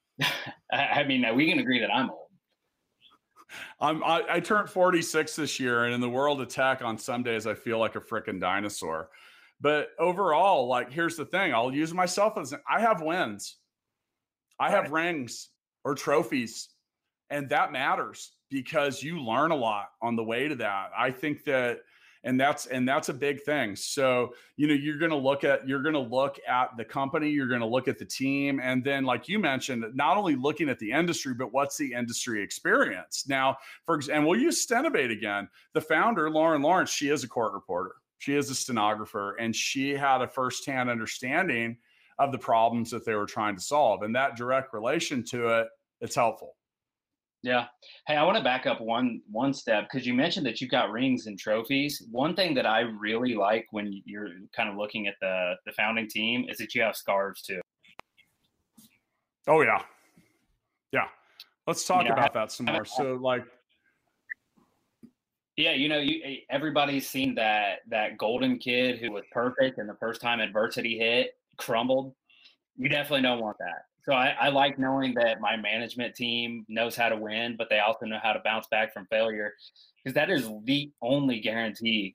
[0.72, 2.23] I mean, we can agree that I'm old.
[3.80, 7.22] I'm, I, I turned 46 this year, and in the world of tech, on some
[7.22, 9.10] days I feel like a freaking dinosaur.
[9.60, 13.56] But overall, like here's the thing: I'll use myself as I have wins,
[14.58, 15.48] I have rings
[15.84, 16.68] or trophies,
[17.30, 20.90] and that matters because you learn a lot on the way to that.
[20.96, 21.80] I think that
[22.24, 23.76] and that's and that's a big thing.
[23.76, 27.30] So you know you're going to look at you're going to look at the company
[27.30, 30.68] you're going to look at the team and then like you mentioned not only looking
[30.68, 33.24] at the industry but what's the industry experience?
[33.28, 35.48] Now for example and we'll use stenovate again.
[35.74, 37.94] The founder lauren lawrence she is a court reporter.
[38.18, 41.76] She is a stenographer and she had a firsthand understanding
[42.18, 45.68] of the problems that they were trying to solve and that direct relation to it
[46.00, 46.56] it's helpful
[47.44, 47.66] yeah.
[48.06, 50.90] Hey, I want to back up one one step because you mentioned that you've got
[50.90, 52.02] rings and trophies.
[52.10, 56.08] One thing that I really like when you're kind of looking at the the founding
[56.08, 57.60] team is that you have scarves too.
[59.46, 59.82] Oh yeah,
[60.90, 61.08] yeah.
[61.66, 62.86] Let's talk about that some more.
[62.86, 63.44] So like,
[65.58, 69.96] yeah, you know, you everybody's seen that that golden kid who was perfect and the
[70.00, 72.14] first time adversity hit crumbled.
[72.76, 73.84] You definitely don't want that.
[74.04, 77.78] So I, I, like knowing that my management team knows how to win, but they
[77.78, 79.54] also know how to bounce back from failure,
[79.96, 82.14] because that is the only guarantee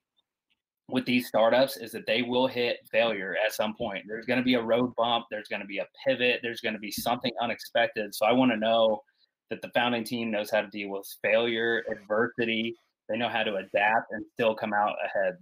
[0.88, 4.06] with these startups is that they will hit failure at some point.
[4.08, 5.26] There's going to be a road bump.
[5.32, 6.40] There's going to be a pivot.
[6.44, 8.14] There's going to be something unexpected.
[8.14, 9.02] So I want to know
[9.50, 12.76] that the founding team knows how to deal with failure, adversity.
[13.08, 15.38] They know how to adapt and still come out ahead.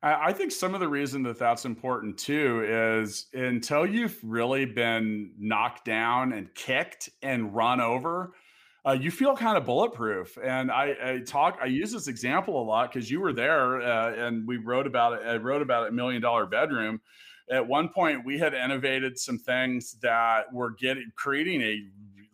[0.00, 5.32] I think some of the reason that that's important too is until you've really been
[5.36, 8.32] knocked down and kicked and run over,
[8.86, 10.38] uh, you feel kind of bulletproof.
[10.42, 14.14] And I, I, talk, I use this example a lot because you were there uh,
[14.14, 15.26] and we wrote about it.
[15.26, 17.00] I wrote about it, Million Dollar Bedroom.
[17.50, 21.82] at one point we had innovated some things that were getting creating a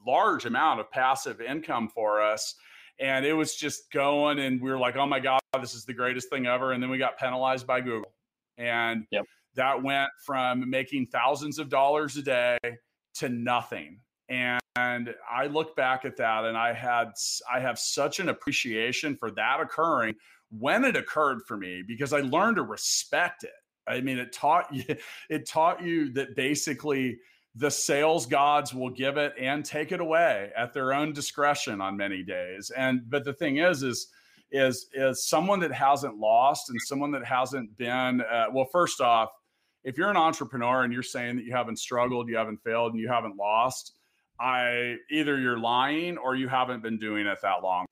[0.06, 2.56] large amount of passive income for us
[3.00, 5.94] and it was just going and we were like oh my god this is the
[5.94, 8.12] greatest thing ever and then we got penalized by google
[8.58, 9.24] and yep.
[9.54, 12.58] that went from making thousands of dollars a day
[13.14, 17.12] to nothing and and I look back at that and I had
[17.52, 20.14] I have such an appreciation for that occurring
[20.50, 23.52] when it occurred for me because I learned to respect it.
[23.86, 24.82] I mean, it taught you
[25.30, 27.18] it taught you that basically
[27.54, 31.96] the sales gods will give it and take it away at their own discretion on
[31.96, 32.70] many days.
[32.76, 34.08] And but the thing is, is
[34.50, 38.68] is is someone that hasn't lost and someone that hasn't been uh, well.
[38.72, 39.30] First off,
[39.84, 43.00] if you're an entrepreneur and you're saying that you haven't struggled, you haven't failed, and
[43.00, 43.92] you haven't lost,
[44.40, 47.86] I either you're lying or you haven't been doing it that long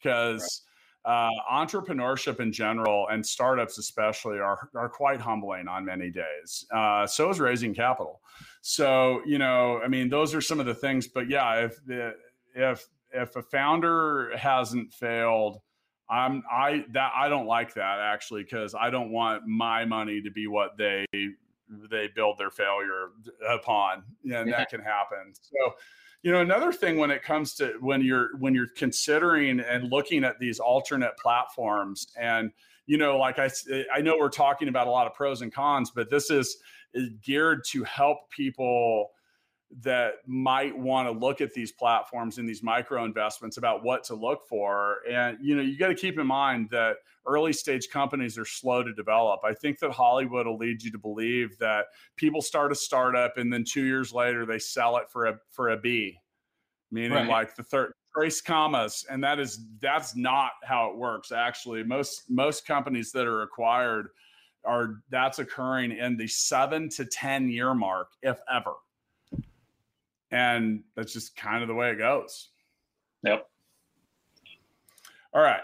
[0.00, 0.62] because
[1.08, 6.66] uh, entrepreneurship in general and startups especially are are quite humbling on many days.
[6.70, 8.20] Uh, so is raising capital.
[8.60, 11.08] So you know, I mean, those are some of the things.
[11.08, 11.80] But yeah, if
[12.54, 15.62] if if a founder hasn't failed,
[16.10, 20.30] I'm I that I don't like that actually because I don't want my money to
[20.30, 21.06] be what they
[21.90, 23.08] they build their failure
[23.48, 24.56] upon and yeah.
[24.56, 25.74] that can happen so
[26.22, 30.24] you know another thing when it comes to when you're when you're considering and looking
[30.24, 32.50] at these alternate platforms and
[32.86, 33.48] you know like i
[33.94, 36.56] i know we're talking about a lot of pros and cons but this is,
[36.94, 39.10] is geared to help people
[39.82, 44.14] that might want to look at these platforms and these micro investments about what to
[44.14, 44.98] look for.
[45.08, 48.82] And you know you got to keep in mind that early stage companies are slow
[48.82, 49.40] to develop.
[49.44, 53.52] I think that hollywood will lead you to believe that people start a startup and
[53.52, 56.18] then 2 years later they sell it for a for a b
[56.90, 57.28] meaning right.
[57.28, 59.04] like the third trace commas.
[59.10, 61.82] And that is that's not how it works actually.
[61.82, 64.08] Most most companies that are acquired
[64.64, 68.72] are that's occurring in the 7 to 10 year mark if ever
[70.30, 72.48] and that's just kind of the way it goes.
[73.22, 73.48] Yep.
[75.34, 75.60] All right.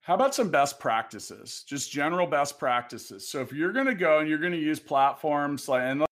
[0.00, 1.64] How about some best practices?
[1.66, 3.28] Just general best practices.
[3.28, 6.04] So if you're going to go and you're going to use platforms like and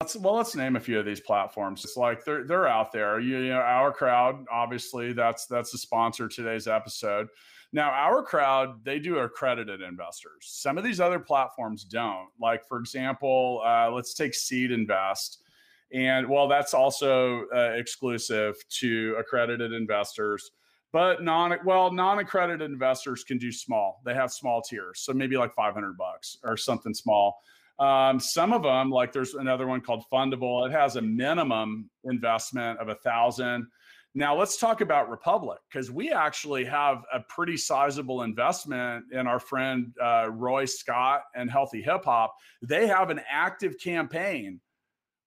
[0.00, 1.84] let's well let's name a few of these platforms.
[1.84, 3.20] It's like they're they're out there.
[3.20, 7.28] You, you know, our crowd obviously that's that's the sponsor today's episode.
[7.72, 10.46] Now, our crowd, they do accredited investors.
[10.46, 12.28] Some of these other platforms don't.
[12.40, 15.42] Like, for example, uh, let's take Seed Invest.
[15.92, 20.50] And well, that's also uh, exclusive to accredited investors.
[20.92, 24.00] But non well, non-accredited investors can do small.
[24.04, 27.38] They have small tiers, so maybe like 500 bucks or something small.
[27.78, 30.66] Um, some of them, like there's another one called Fundable.
[30.66, 33.66] It has a minimum investment of a thousand.
[34.14, 39.38] Now let's talk about Republic because we actually have a pretty sizable investment in our
[39.38, 42.34] friend uh, Roy Scott and Healthy Hip Hop.
[42.62, 44.60] They have an active campaign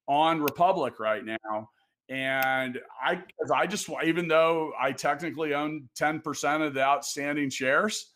[0.10, 1.70] on Republic right now.
[2.10, 8.14] And I, I just, even though I technically own 10% of the outstanding shares,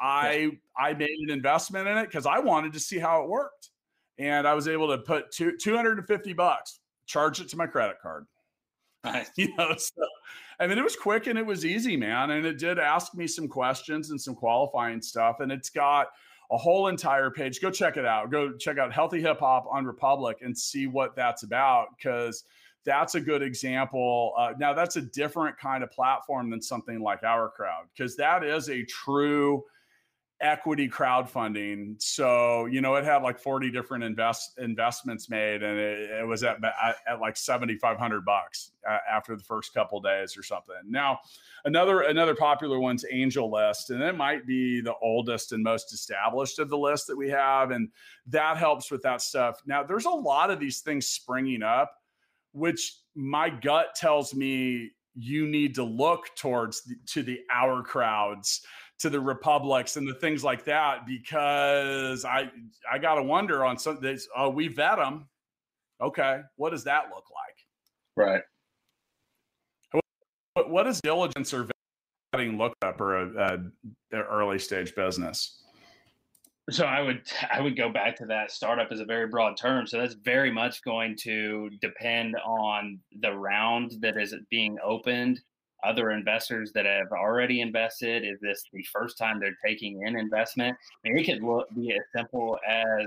[0.00, 3.70] I, I made an investment in it because I wanted to see how it worked.
[4.18, 8.26] And I was able to put two, 250 bucks, charge it to my credit card.
[9.04, 9.30] Nice.
[9.36, 10.06] You know, so
[10.60, 12.30] I mean, it was quick and it was easy, man.
[12.30, 15.40] And it did ask me some questions and some qualifying stuff.
[15.40, 16.08] And it's got
[16.52, 17.60] a whole entire page.
[17.60, 18.30] Go check it out.
[18.30, 22.44] Go check out Healthy Hip Hop on Republic and see what that's about because
[22.84, 24.34] that's a good example.
[24.38, 28.44] Uh, now, that's a different kind of platform than something like our crowd because that
[28.44, 29.64] is a true
[30.42, 32.00] equity crowdfunding.
[32.02, 36.42] So, you know, it had like 40 different invest investments made and it, it was
[36.42, 36.58] at,
[37.08, 40.74] at, like 7,500 bucks uh, after the first couple days or something.
[40.86, 41.20] Now,
[41.64, 46.68] another, another popular one's AngelList, and it might be the oldest and most established of
[46.68, 47.70] the list that we have.
[47.70, 47.88] And
[48.26, 49.62] that helps with that stuff.
[49.64, 51.94] Now there's a lot of these things springing up,
[52.50, 58.62] which my gut tells me you need to look towards the, to the our crowds
[59.02, 62.50] to the republics and the things like that because I
[62.90, 64.28] I got to wonder on some days.
[64.36, 65.28] Oh, we vet them.
[66.00, 67.56] Okay, what does that look like?
[68.16, 68.42] Right.
[70.54, 71.68] What, what does diligence or
[72.34, 73.62] vetting look up or a,
[74.12, 75.64] a, a early stage business?
[76.70, 79.84] So I would I would go back to that startup is a very broad term.
[79.88, 85.40] So that's very much going to depend on the round that is being opened
[85.84, 88.24] other investors that have already invested?
[88.24, 90.76] Is this the first time they're taking in investment?
[91.04, 93.06] I mean, it could look, be as simple as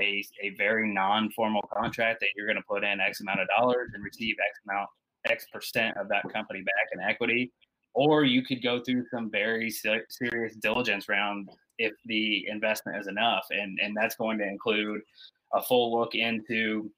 [0.00, 3.90] a, a very non-formal contract that you're going to put in X amount of dollars
[3.94, 4.88] and receive X amount,
[5.26, 7.52] X percent of that company back in equity.
[7.94, 13.46] Or you could go through some very serious diligence round if the investment is enough.
[13.50, 15.00] And, and that's going to include
[15.52, 16.90] a full look into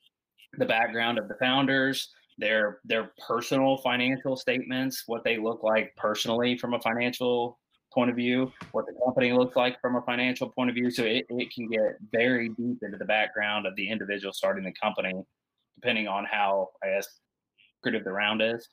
[0.59, 2.09] the background of the founders,
[2.41, 7.59] their their personal financial statements, what they look like personally from a financial
[7.93, 10.91] point of view, what the company looks like from a financial point of view.
[10.91, 14.73] So it, it can get very deep into the background of the individual starting the
[14.73, 15.13] company,
[15.77, 17.09] depending on how I guess
[17.85, 18.69] lucrative the round is.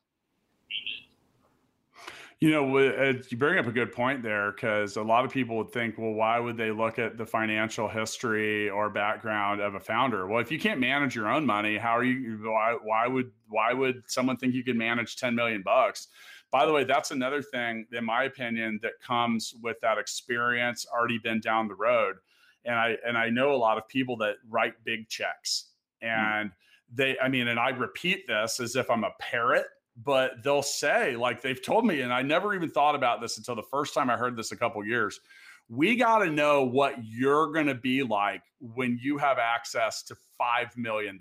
[2.40, 5.72] You know, you bring up a good point there because a lot of people would
[5.72, 10.28] think, well, why would they look at the financial history or background of a founder?
[10.28, 12.38] Well, if you can't manage your own money, how are you?
[12.44, 16.10] Why, why would why would someone think you could manage ten million bucks?
[16.52, 21.18] By the way, that's another thing, in my opinion, that comes with that experience already
[21.18, 22.18] been down the road.
[22.66, 25.72] And I and I know a lot of people that write big checks,
[26.04, 26.10] hmm.
[26.10, 26.96] and mm-hmm.
[26.96, 29.66] they, I mean, and I repeat this as if I'm a parrot
[30.04, 33.56] but they'll say like they've told me and i never even thought about this until
[33.56, 35.20] the first time i heard this a couple years
[35.70, 40.16] we got to know what you're going to be like when you have access to
[40.40, 41.20] $5 million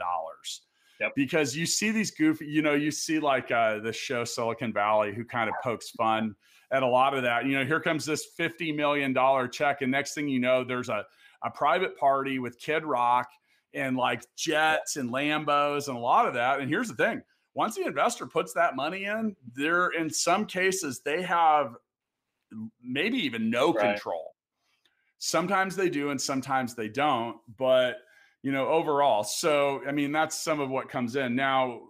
[1.01, 1.13] yep.
[1.17, 5.13] because you see these goofy you know you see like uh, the show silicon valley
[5.15, 6.35] who kind of pokes fun
[6.71, 7.47] at a lot of that.
[7.47, 9.15] You know here comes this $50 million
[9.51, 11.05] check and next thing you know there's a,
[11.43, 13.29] a private party with kid rock
[13.75, 16.61] and like jets and lambos and a lot of that.
[16.61, 17.23] And here's the thing
[17.57, 21.75] once the investor puts that money in, they're in some cases they have
[22.83, 23.95] maybe even no right.
[23.95, 24.35] control.
[25.19, 27.97] Sometimes they do and sometimes they don't, but
[28.43, 29.25] you know, overall.
[29.25, 31.35] So, I mean, that's some of what comes in.
[31.35, 31.81] Now,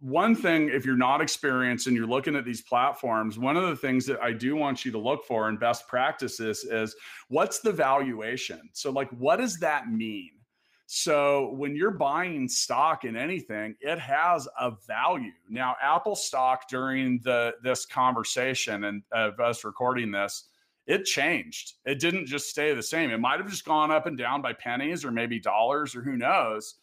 [0.00, 3.76] one thing if you're not experienced and you're looking at these platforms one of the
[3.76, 6.96] things that i do want you to look for in best practices is
[7.28, 10.30] what's the valuation so like what does that mean
[10.92, 15.30] so when you're buying stock in anything, it has a value.
[15.48, 20.48] Now, Apple stock during the this conversation and of us recording this,
[20.88, 21.74] it changed.
[21.84, 23.12] It didn't just stay the same.
[23.12, 26.16] It might have just gone up and down by pennies or maybe dollars or who
[26.16, 26.74] knows.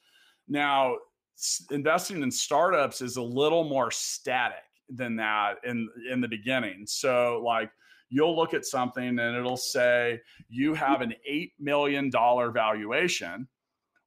[0.47, 0.95] Now,
[1.71, 6.85] investing in startups is a little more static than that in in the beginning.
[6.87, 7.71] So like
[8.07, 13.49] you'll look at something and it'll say you have an 8 million dollar valuation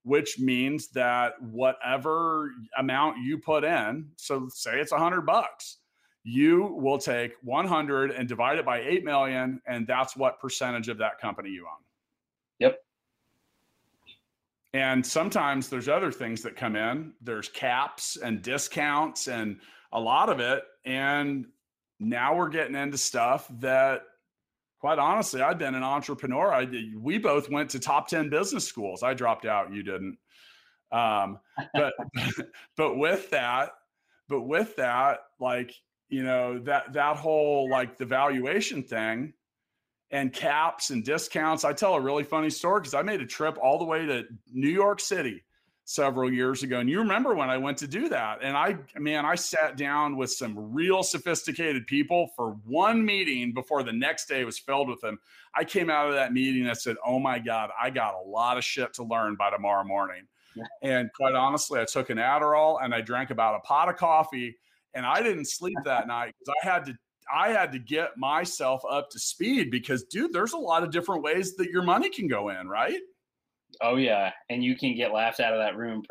[0.02, 5.78] which means that whatever amount you put in, so say it's a hundred bucks,
[6.22, 9.60] you will take 100 and divide it by 8 million.
[9.66, 11.82] And that's what percentage of that company you own.
[12.58, 12.78] Yep.
[14.72, 17.12] And sometimes there's other things that come in.
[17.22, 19.58] There's caps and discounts and
[19.92, 20.62] a lot of it.
[20.84, 21.46] And
[21.98, 24.02] now we're getting into stuff that
[24.80, 26.52] quite honestly, I've been an entrepreneur.
[26.52, 26.66] I
[26.96, 29.02] we both went to top 10 business schools.
[29.02, 30.18] I dropped out, you didn't.
[30.90, 31.38] Um,
[31.74, 31.92] but
[32.76, 33.70] but with that,
[34.28, 35.74] but with that, like,
[36.08, 39.34] you know, that that whole like the valuation thing
[40.10, 41.64] and caps and discounts.
[41.64, 44.24] I tell a really funny story because I made a trip all the way to
[44.52, 45.44] New York City
[45.90, 46.78] several years ago.
[46.78, 48.38] And you remember when I went to do that.
[48.42, 53.82] And I, man, I sat down with some real sophisticated people for one meeting before
[53.82, 55.18] the next day was filled with them.
[55.52, 58.28] I came out of that meeting and I said, Oh my God, I got a
[58.28, 60.28] lot of shit to learn by tomorrow morning.
[60.80, 64.56] And quite honestly, I took an Adderall and I drank about a pot of coffee
[64.94, 66.94] and I didn't sleep that night because I had to
[67.34, 71.24] I had to get myself up to speed because dude, there's a lot of different
[71.24, 73.00] ways that your money can go in, right?
[73.82, 76.02] Oh yeah, and you can get laughed out of that room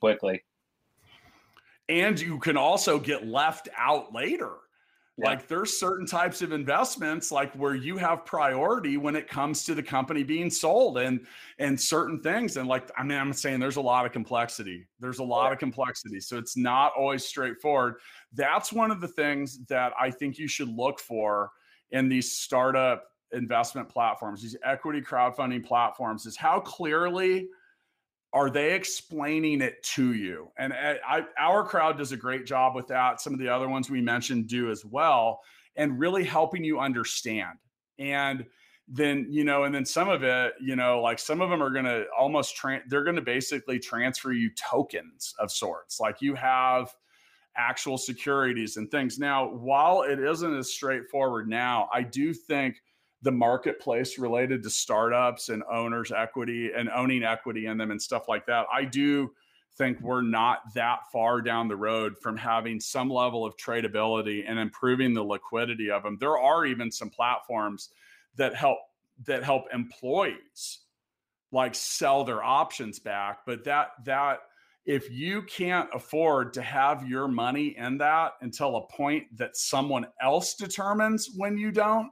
[0.00, 0.42] quickly.
[1.88, 4.52] And you can also get left out later.
[5.18, 5.28] Yeah.
[5.28, 9.74] Like there's certain types of investments like where you have priority when it comes to
[9.74, 11.26] the company being sold and
[11.58, 14.88] and certain things and like I mean I'm saying there's a lot of complexity.
[15.00, 15.52] There's a lot yeah.
[15.52, 16.18] of complexity.
[16.20, 17.96] So it's not always straightforward.
[18.32, 21.50] That's one of the things that I think you should look for
[21.90, 27.48] in these startup investment platforms, these equity crowdfunding platforms, is how clearly
[28.32, 30.50] are they explaining it to you?
[30.56, 33.20] And I, our crowd does a great job with that.
[33.20, 35.40] Some of the other ones we mentioned do as well,
[35.76, 37.58] and really helping you understand.
[37.98, 38.46] And
[38.88, 41.70] then you know, and then some of it, you know, like some of them are
[41.70, 46.00] going to almost tra- they're going to basically transfer you tokens of sorts.
[46.00, 46.92] Like you have
[47.56, 49.18] actual securities and things.
[49.18, 52.82] Now, while it isn't as straightforward now, I do think
[53.22, 58.28] the marketplace related to startups and owners equity and owning equity in them and stuff
[58.28, 59.30] like that i do
[59.76, 64.58] think we're not that far down the road from having some level of tradability and
[64.58, 67.90] improving the liquidity of them there are even some platforms
[68.36, 68.78] that help
[69.24, 70.80] that help employees
[71.52, 74.40] like sell their options back but that that
[74.84, 80.06] if you can't afford to have your money in that until a point that someone
[80.20, 82.10] else determines when you don't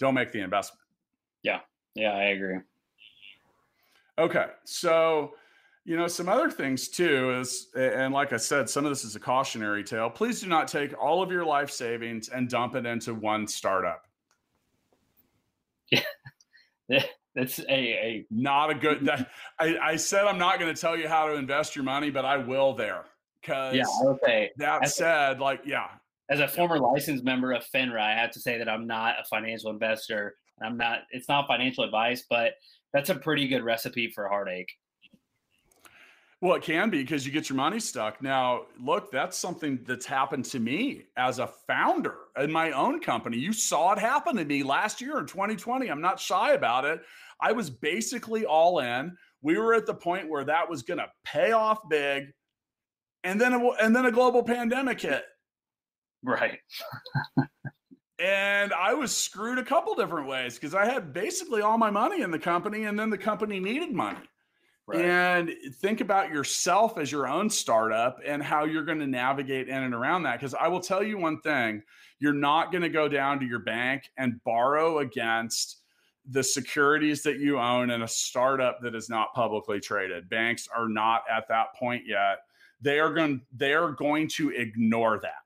[0.00, 0.80] don't make the investment.
[1.42, 1.60] Yeah.
[1.94, 2.58] Yeah, I agree.
[4.18, 4.46] Okay.
[4.64, 5.34] So,
[5.84, 9.14] you know, some other things too is, and like I said, some of this is
[9.14, 10.10] a cautionary tale.
[10.10, 14.02] Please do not take all of your life savings and dump it into one startup.
[16.88, 17.04] Yeah.
[17.36, 19.06] That's a, a not a good.
[19.06, 19.30] That,
[19.60, 22.24] I, I said I'm not going to tell you how to invest your money, but
[22.24, 23.04] I will there
[23.40, 23.84] because yeah.
[24.04, 24.50] Okay.
[24.56, 25.86] That said, like yeah.
[26.30, 29.24] As a former licensed member of FINRA, I have to say that I'm not a
[29.24, 30.36] financial investor.
[30.62, 31.00] I'm not.
[31.10, 32.52] It's not financial advice, but
[32.92, 34.70] that's a pretty good recipe for heartache.
[36.42, 38.22] Well, it can be because you get your money stuck.
[38.22, 43.36] Now, look, that's something that's happened to me as a founder in my own company.
[43.36, 45.88] You saw it happen to me last year in 2020.
[45.88, 47.02] I'm not shy about it.
[47.42, 49.14] I was basically all in.
[49.42, 52.32] We were at the point where that was going to pay off big,
[53.22, 53.52] and then
[53.82, 55.24] and then a global pandemic hit.
[56.22, 56.58] Right.
[58.18, 62.22] and I was screwed a couple different ways because I had basically all my money
[62.22, 64.18] in the company, and then the company needed money.
[64.86, 65.04] Right.
[65.04, 69.82] And think about yourself as your own startup and how you're going to navigate in
[69.82, 70.40] and around that.
[70.40, 71.82] Because I will tell you one thing
[72.18, 75.76] you're not going to go down to your bank and borrow against
[76.28, 80.28] the securities that you own in a startup that is not publicly traded.
[80.28, 82.38] Banks are not at that point yet.
[82.80, 85.42] They are going they are going to ignore that.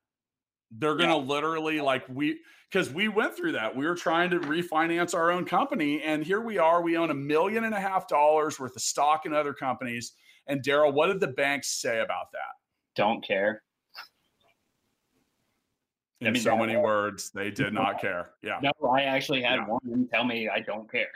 [0.78, 1.34] They're going to yeah.
[1.34, 3.74] literally like we because we went through that.
[3.74, 6.82] We were trying to refinance our own company, and here we are.
[6.82, 10.12] We own a million and a half dollars worth of stock in other companies.
[10.48, 12.54] And Daryl, what did the banks say about that?
[12.96, 13.62] Don't care.
[16.20, 18.30] In I mean, so many words, they did not care.
[18.42, 18.58] Yeah.
[18.62, 19.66] No, I actually had yeah.
[19.66, 21.08] one tell me I don't care.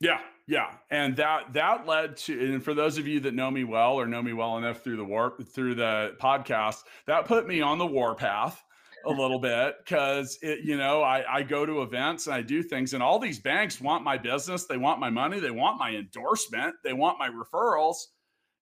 [0.00, 3.64] Yeah, yeah, and that that led to, and for those of you that know me
[3.64, 7.60] well or know me well enough through the war through the podcast, that put me
[7.60, 8.62] on the war path
[9.06, 12.62] a little bit because it, you know, I, I go to events and I do
[12.62, 15.90] things, and all these banks want my business, they want my money, they want my
[15.90, 17.96] endorsement, they want my referrals,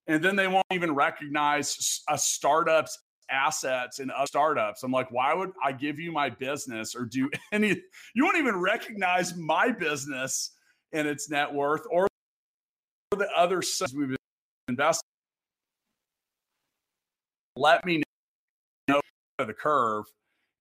[0.07, 2.99] and then they won't even recognize a startup's
[3.31, 4.83] assets in startups.
[4.83, 7.81] I'm like, why would I give you my business or do any?
[8.15, 10.51] You won't even recognize my business
[10.93, 12.09] and its net worth or
[13.13, 13.63] the other
[13.95, 14.17] we've
[14.69, 15.03] invested.
[17.57, 18.03] Let me
[18.89, 19.01] know
[19.39, 20.05] the curve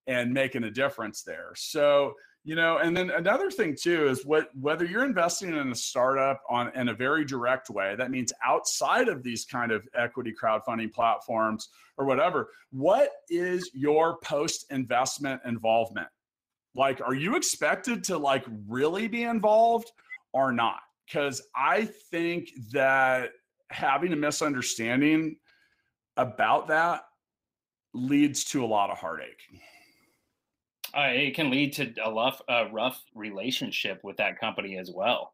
[0.08, 1.52] and making a difference there.
[1.56, 5.76] So, you know, and then another thing too is what whether you're investing in a
[5.76, 10.34] startup on in a very direct way, that means outside of these kind of equity
[10.34, 16.08] crowdfunding platforms or whatever, what is your post investment involvement?
[16.74, 19.92] Like, are you expected to like really be involved
[20.34, 20.80] or not?
[21.08, 23.32] Because I think that
[23.72, 25.38] having a misunderstanding
[26.18, 27.02] about that
[27.94, 29.42] leads to a lot of heartache
[30.98, 35.34] uh, it can lead to a a rough relationship with that company as well.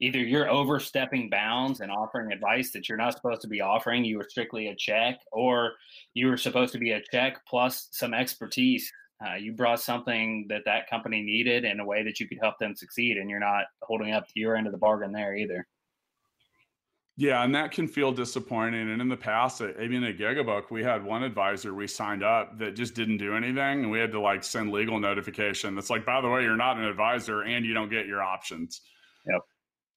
[0.00, 4.18] Either you're overstepping bounds and offering advice that you're not supposed to be offering, you
[4.18, 5.72] were strictly a check, or
[6.14, 8.90] you were supposed to be a check plus some expertise.
[9.24, 12.58] Uh, you brought something that that company needed in a way that you could help
[12.58, 15.66] them succeed, and you're not holding up to your end of the bargain there either.
[17.18, 18.90] Yeah, and that can feel disappointing.
[18.90, 22.76] And in the past, even at Gigabook, we had one advisor we signed up that
[22.76, 25.74] just didn't do anything, and we had to like send legal notification.
[25.74, 28.82] That's like, by the way, you're not an advisor, and you don't get your options.
[29.26, 29.40] Yep.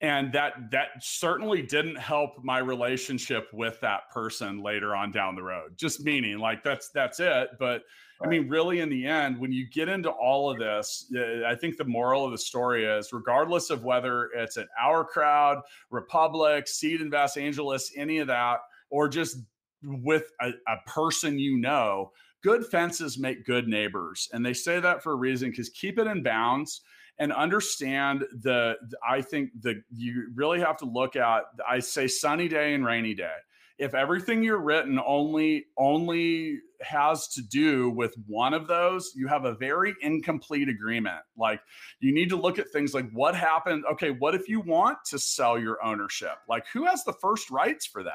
[0.01, 5.43] And that that certainly didn't help my relationship with that person later on down the
[5.43, 5.71] road.
[5.75, 7.49] Just meaning, like that's that's it.
[7.59, 7.81] But
[8.21, 11.11] I mean, really, in the end, when you get into all of this,
[11.47, 15.61] I think the moral of the story is regardless of whether it's at Our Crowd,
[15.89, 18.57] Republic, Seed Invest, AngelList, any of that,
[18.89, 19.37] or just
[19.81, 22.11] with a, a person you know,
[22.43, 24.27] good fences make good neighbors.
[24.33, 26.81] And they say that for a reason because keep it in bounds
[27.19, 28.75] and understand the
[29.07, 33.13] i think the you really have to look at i say sunny day and rainy
[33.13, 33.35] day
[33.77, 39.45] if everything you're written only only has to do with one of those you have
[39.45, 41.21] a very incomplete agreement.
[41.37, 41.61] Like
[41.99, 43.83] you need to look at things like what happened?
[43.91, 46.37] Okay what if you want to sell your ownership?
[46.47, 48.11] Like who has the first rights for that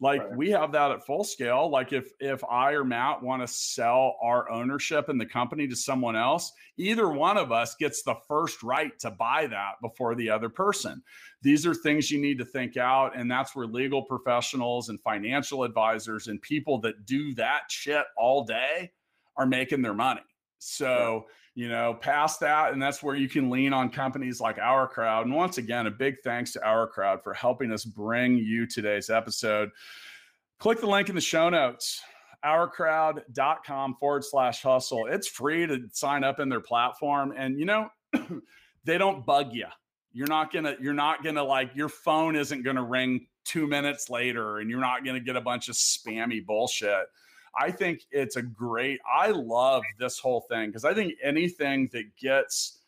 [0.00, 0.36] like right.
[0.36, 1.70] we have that at full scale.
[1.70, 5.76] Like if if i or matt want to sell our ownership in the company to
[5.76, 10.30] someone else either one of us gets the first right to buy that before the
[10.30, 11.02] other person.
[11.42, 15.64] These are things you need to think out and that's where legal professionals and financial
[15.64, 18.92] advisors and people that do that shit all day
[19.36, 20.22] are making their money.
[20.58, 21.26] So
[21.58, 22.72] you know, past that.
[22.72, 25.26] And that's where you can lean on companies like Our Crowd.
[25.26, 29.10] And once again, a big thanks to Our Crowd for helping us bring you today's
[29.10, 29.70] episode.
[30.60, 32.00] Click the link in the show notes
[32.44, 35.06] ourcrowd.com forward slash hustle.
[35.06, 37.34] It's free to sign up in their platform.
[37.36, 37.88] And, you know,
[38.84, 39.66] they don't bug you.
[40.12, 44.58] You're not gonna, you're not gonna like your phone isn't gonna ring two minutes later
[44.58, 47.06] and you're not gonna get a bunch of spammy bullshit.
[47.58, 52.16] I think it's a great, I love this whole thing because I think anything that
[52.16, 52.78] gets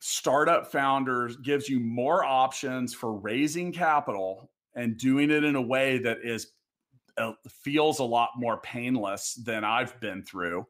[0.00, 5.98] startup founders gives you more options for raising capital and doing it in a way
[5.98, 6.52] that is
[7.18, 10.66] uh, feels a lot more painless than I've been through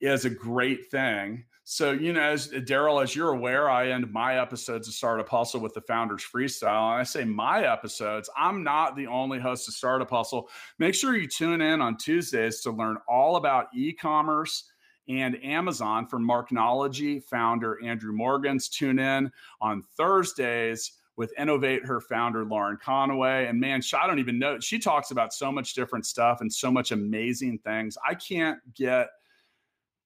[0.00, 1.44] is a great thing.
[1.64, 5.28] So, you know, as uh, Daryl, as you're aware, I end my episodes of Startup
[5.28, 6.90] Hustle with the Founders Freestyle.
[6.90, 10.48] And I say my episodes, I'm not the only host of Startup Hustle.
[10.80, 14.64] Make sure you tune in on Tuesdays to learn all about e commerce
[15.08, 18.68] and Amazon from Marknology founder Andrew Morgans.
[18.68, 23.48] Tune in on Thursdays with Innovate Her founder Lauren Conaway.
[23.48, 24.58] And man, I don't even know.
[24.58, 27.96] She talks about so much different stuff and so much amazing things.
[28.04, 29.10] I can't get–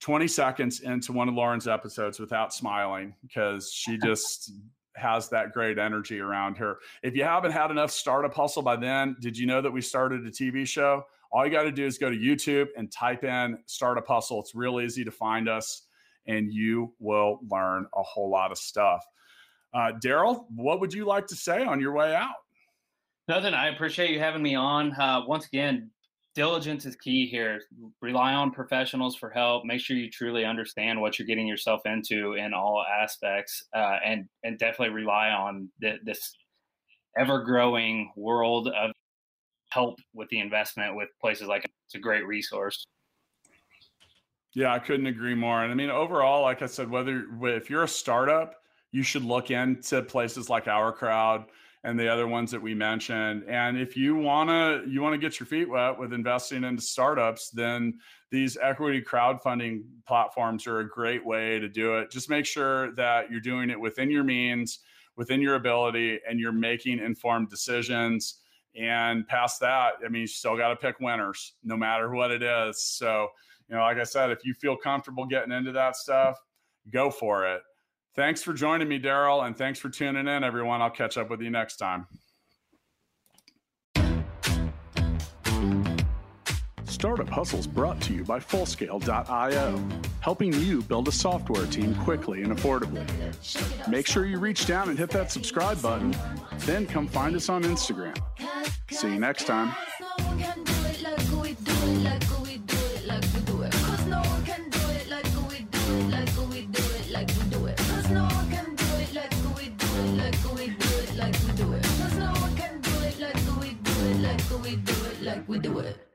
[0.00, 4.52] 20 seconds into one of Lauren's episodes without smiling because she just
[4.96, 6.78] has that great energy around her.
[7.02, 10.26] If you haven't had enough startup hustle by then, did you know that we started
[10.26, 11.04] a TV show?
[11.32, 14.40] All you got to do is go to YouTube and type in startup hustle.
[14.40, 15.82] It's real easy to find us
[16.26, 19.04] and you will learn a whole lot of stuff.
[19.74, 22.34] Uh, Daryl, what would you like to say on your way out?
[23.28, 23.54] Nothing.
[23.54, 24.92] I appreciate you having me on.
[24.92, 25.90] Uh, once again,
[26.36, 27.62] diligence is key here.
[28.00, 29.64] Rely on professionals for help.
[29.64, 34.28] Make sure you truly understand what you're getting yourself into in all aspects, uh, and
[34.44, 36.36] and definitely rely on this
[37.18, 38.92] ever growing world of
[39.70, 42.84] help with the investment with places like it's a great resource.
[44.54, 45.62] Yeah, I couldn't agree more.
[45.62, 48.54] And I mean, overall, like I said, whether if you're a startup,
[48.92, 51.46] you should look into places like Our Crowd
[51.86, 53.44] and the other ones that we mentioned.
[53.48, 58.00] And if you wanna you wanna get your feet wet with investing into startups, then
[58.32, 62.10] these equity crowdfunding platforms are a great way to do it.
[62.10, 64.80] Just make sure that you're doing it within your means,
[65.16, 68.40] within your ability, and you're making informed decisions.
[68.74, 72.42] And past that, I mean, you still got to pick winners, no matter what it
[72.42, 72.82] is.
[72.82, 73.28] So,
[73.68, 76.36] you know, like I said, if you feel comfortable getting into that stuff,
[76.90, 77.62] go for it.
[78.16, 80.80] Thanks for joining me, Daryl, and thanks for tuning in, everyone.
[80.80, 82.06] I'll catch up with you next time.
[86.84, 89.82] Startup Hustles brought to you by Fullscale.io,
[90.20, 93.06] helping you build a software team quickly and affordably.
[93.86, 96.16] Make sure you reach down and hit that subscribe button,
[96.60, 98.16] then come find us on Instagram.
[98.90, 99.74] See you next time.
[115.46, 116.05] We do it.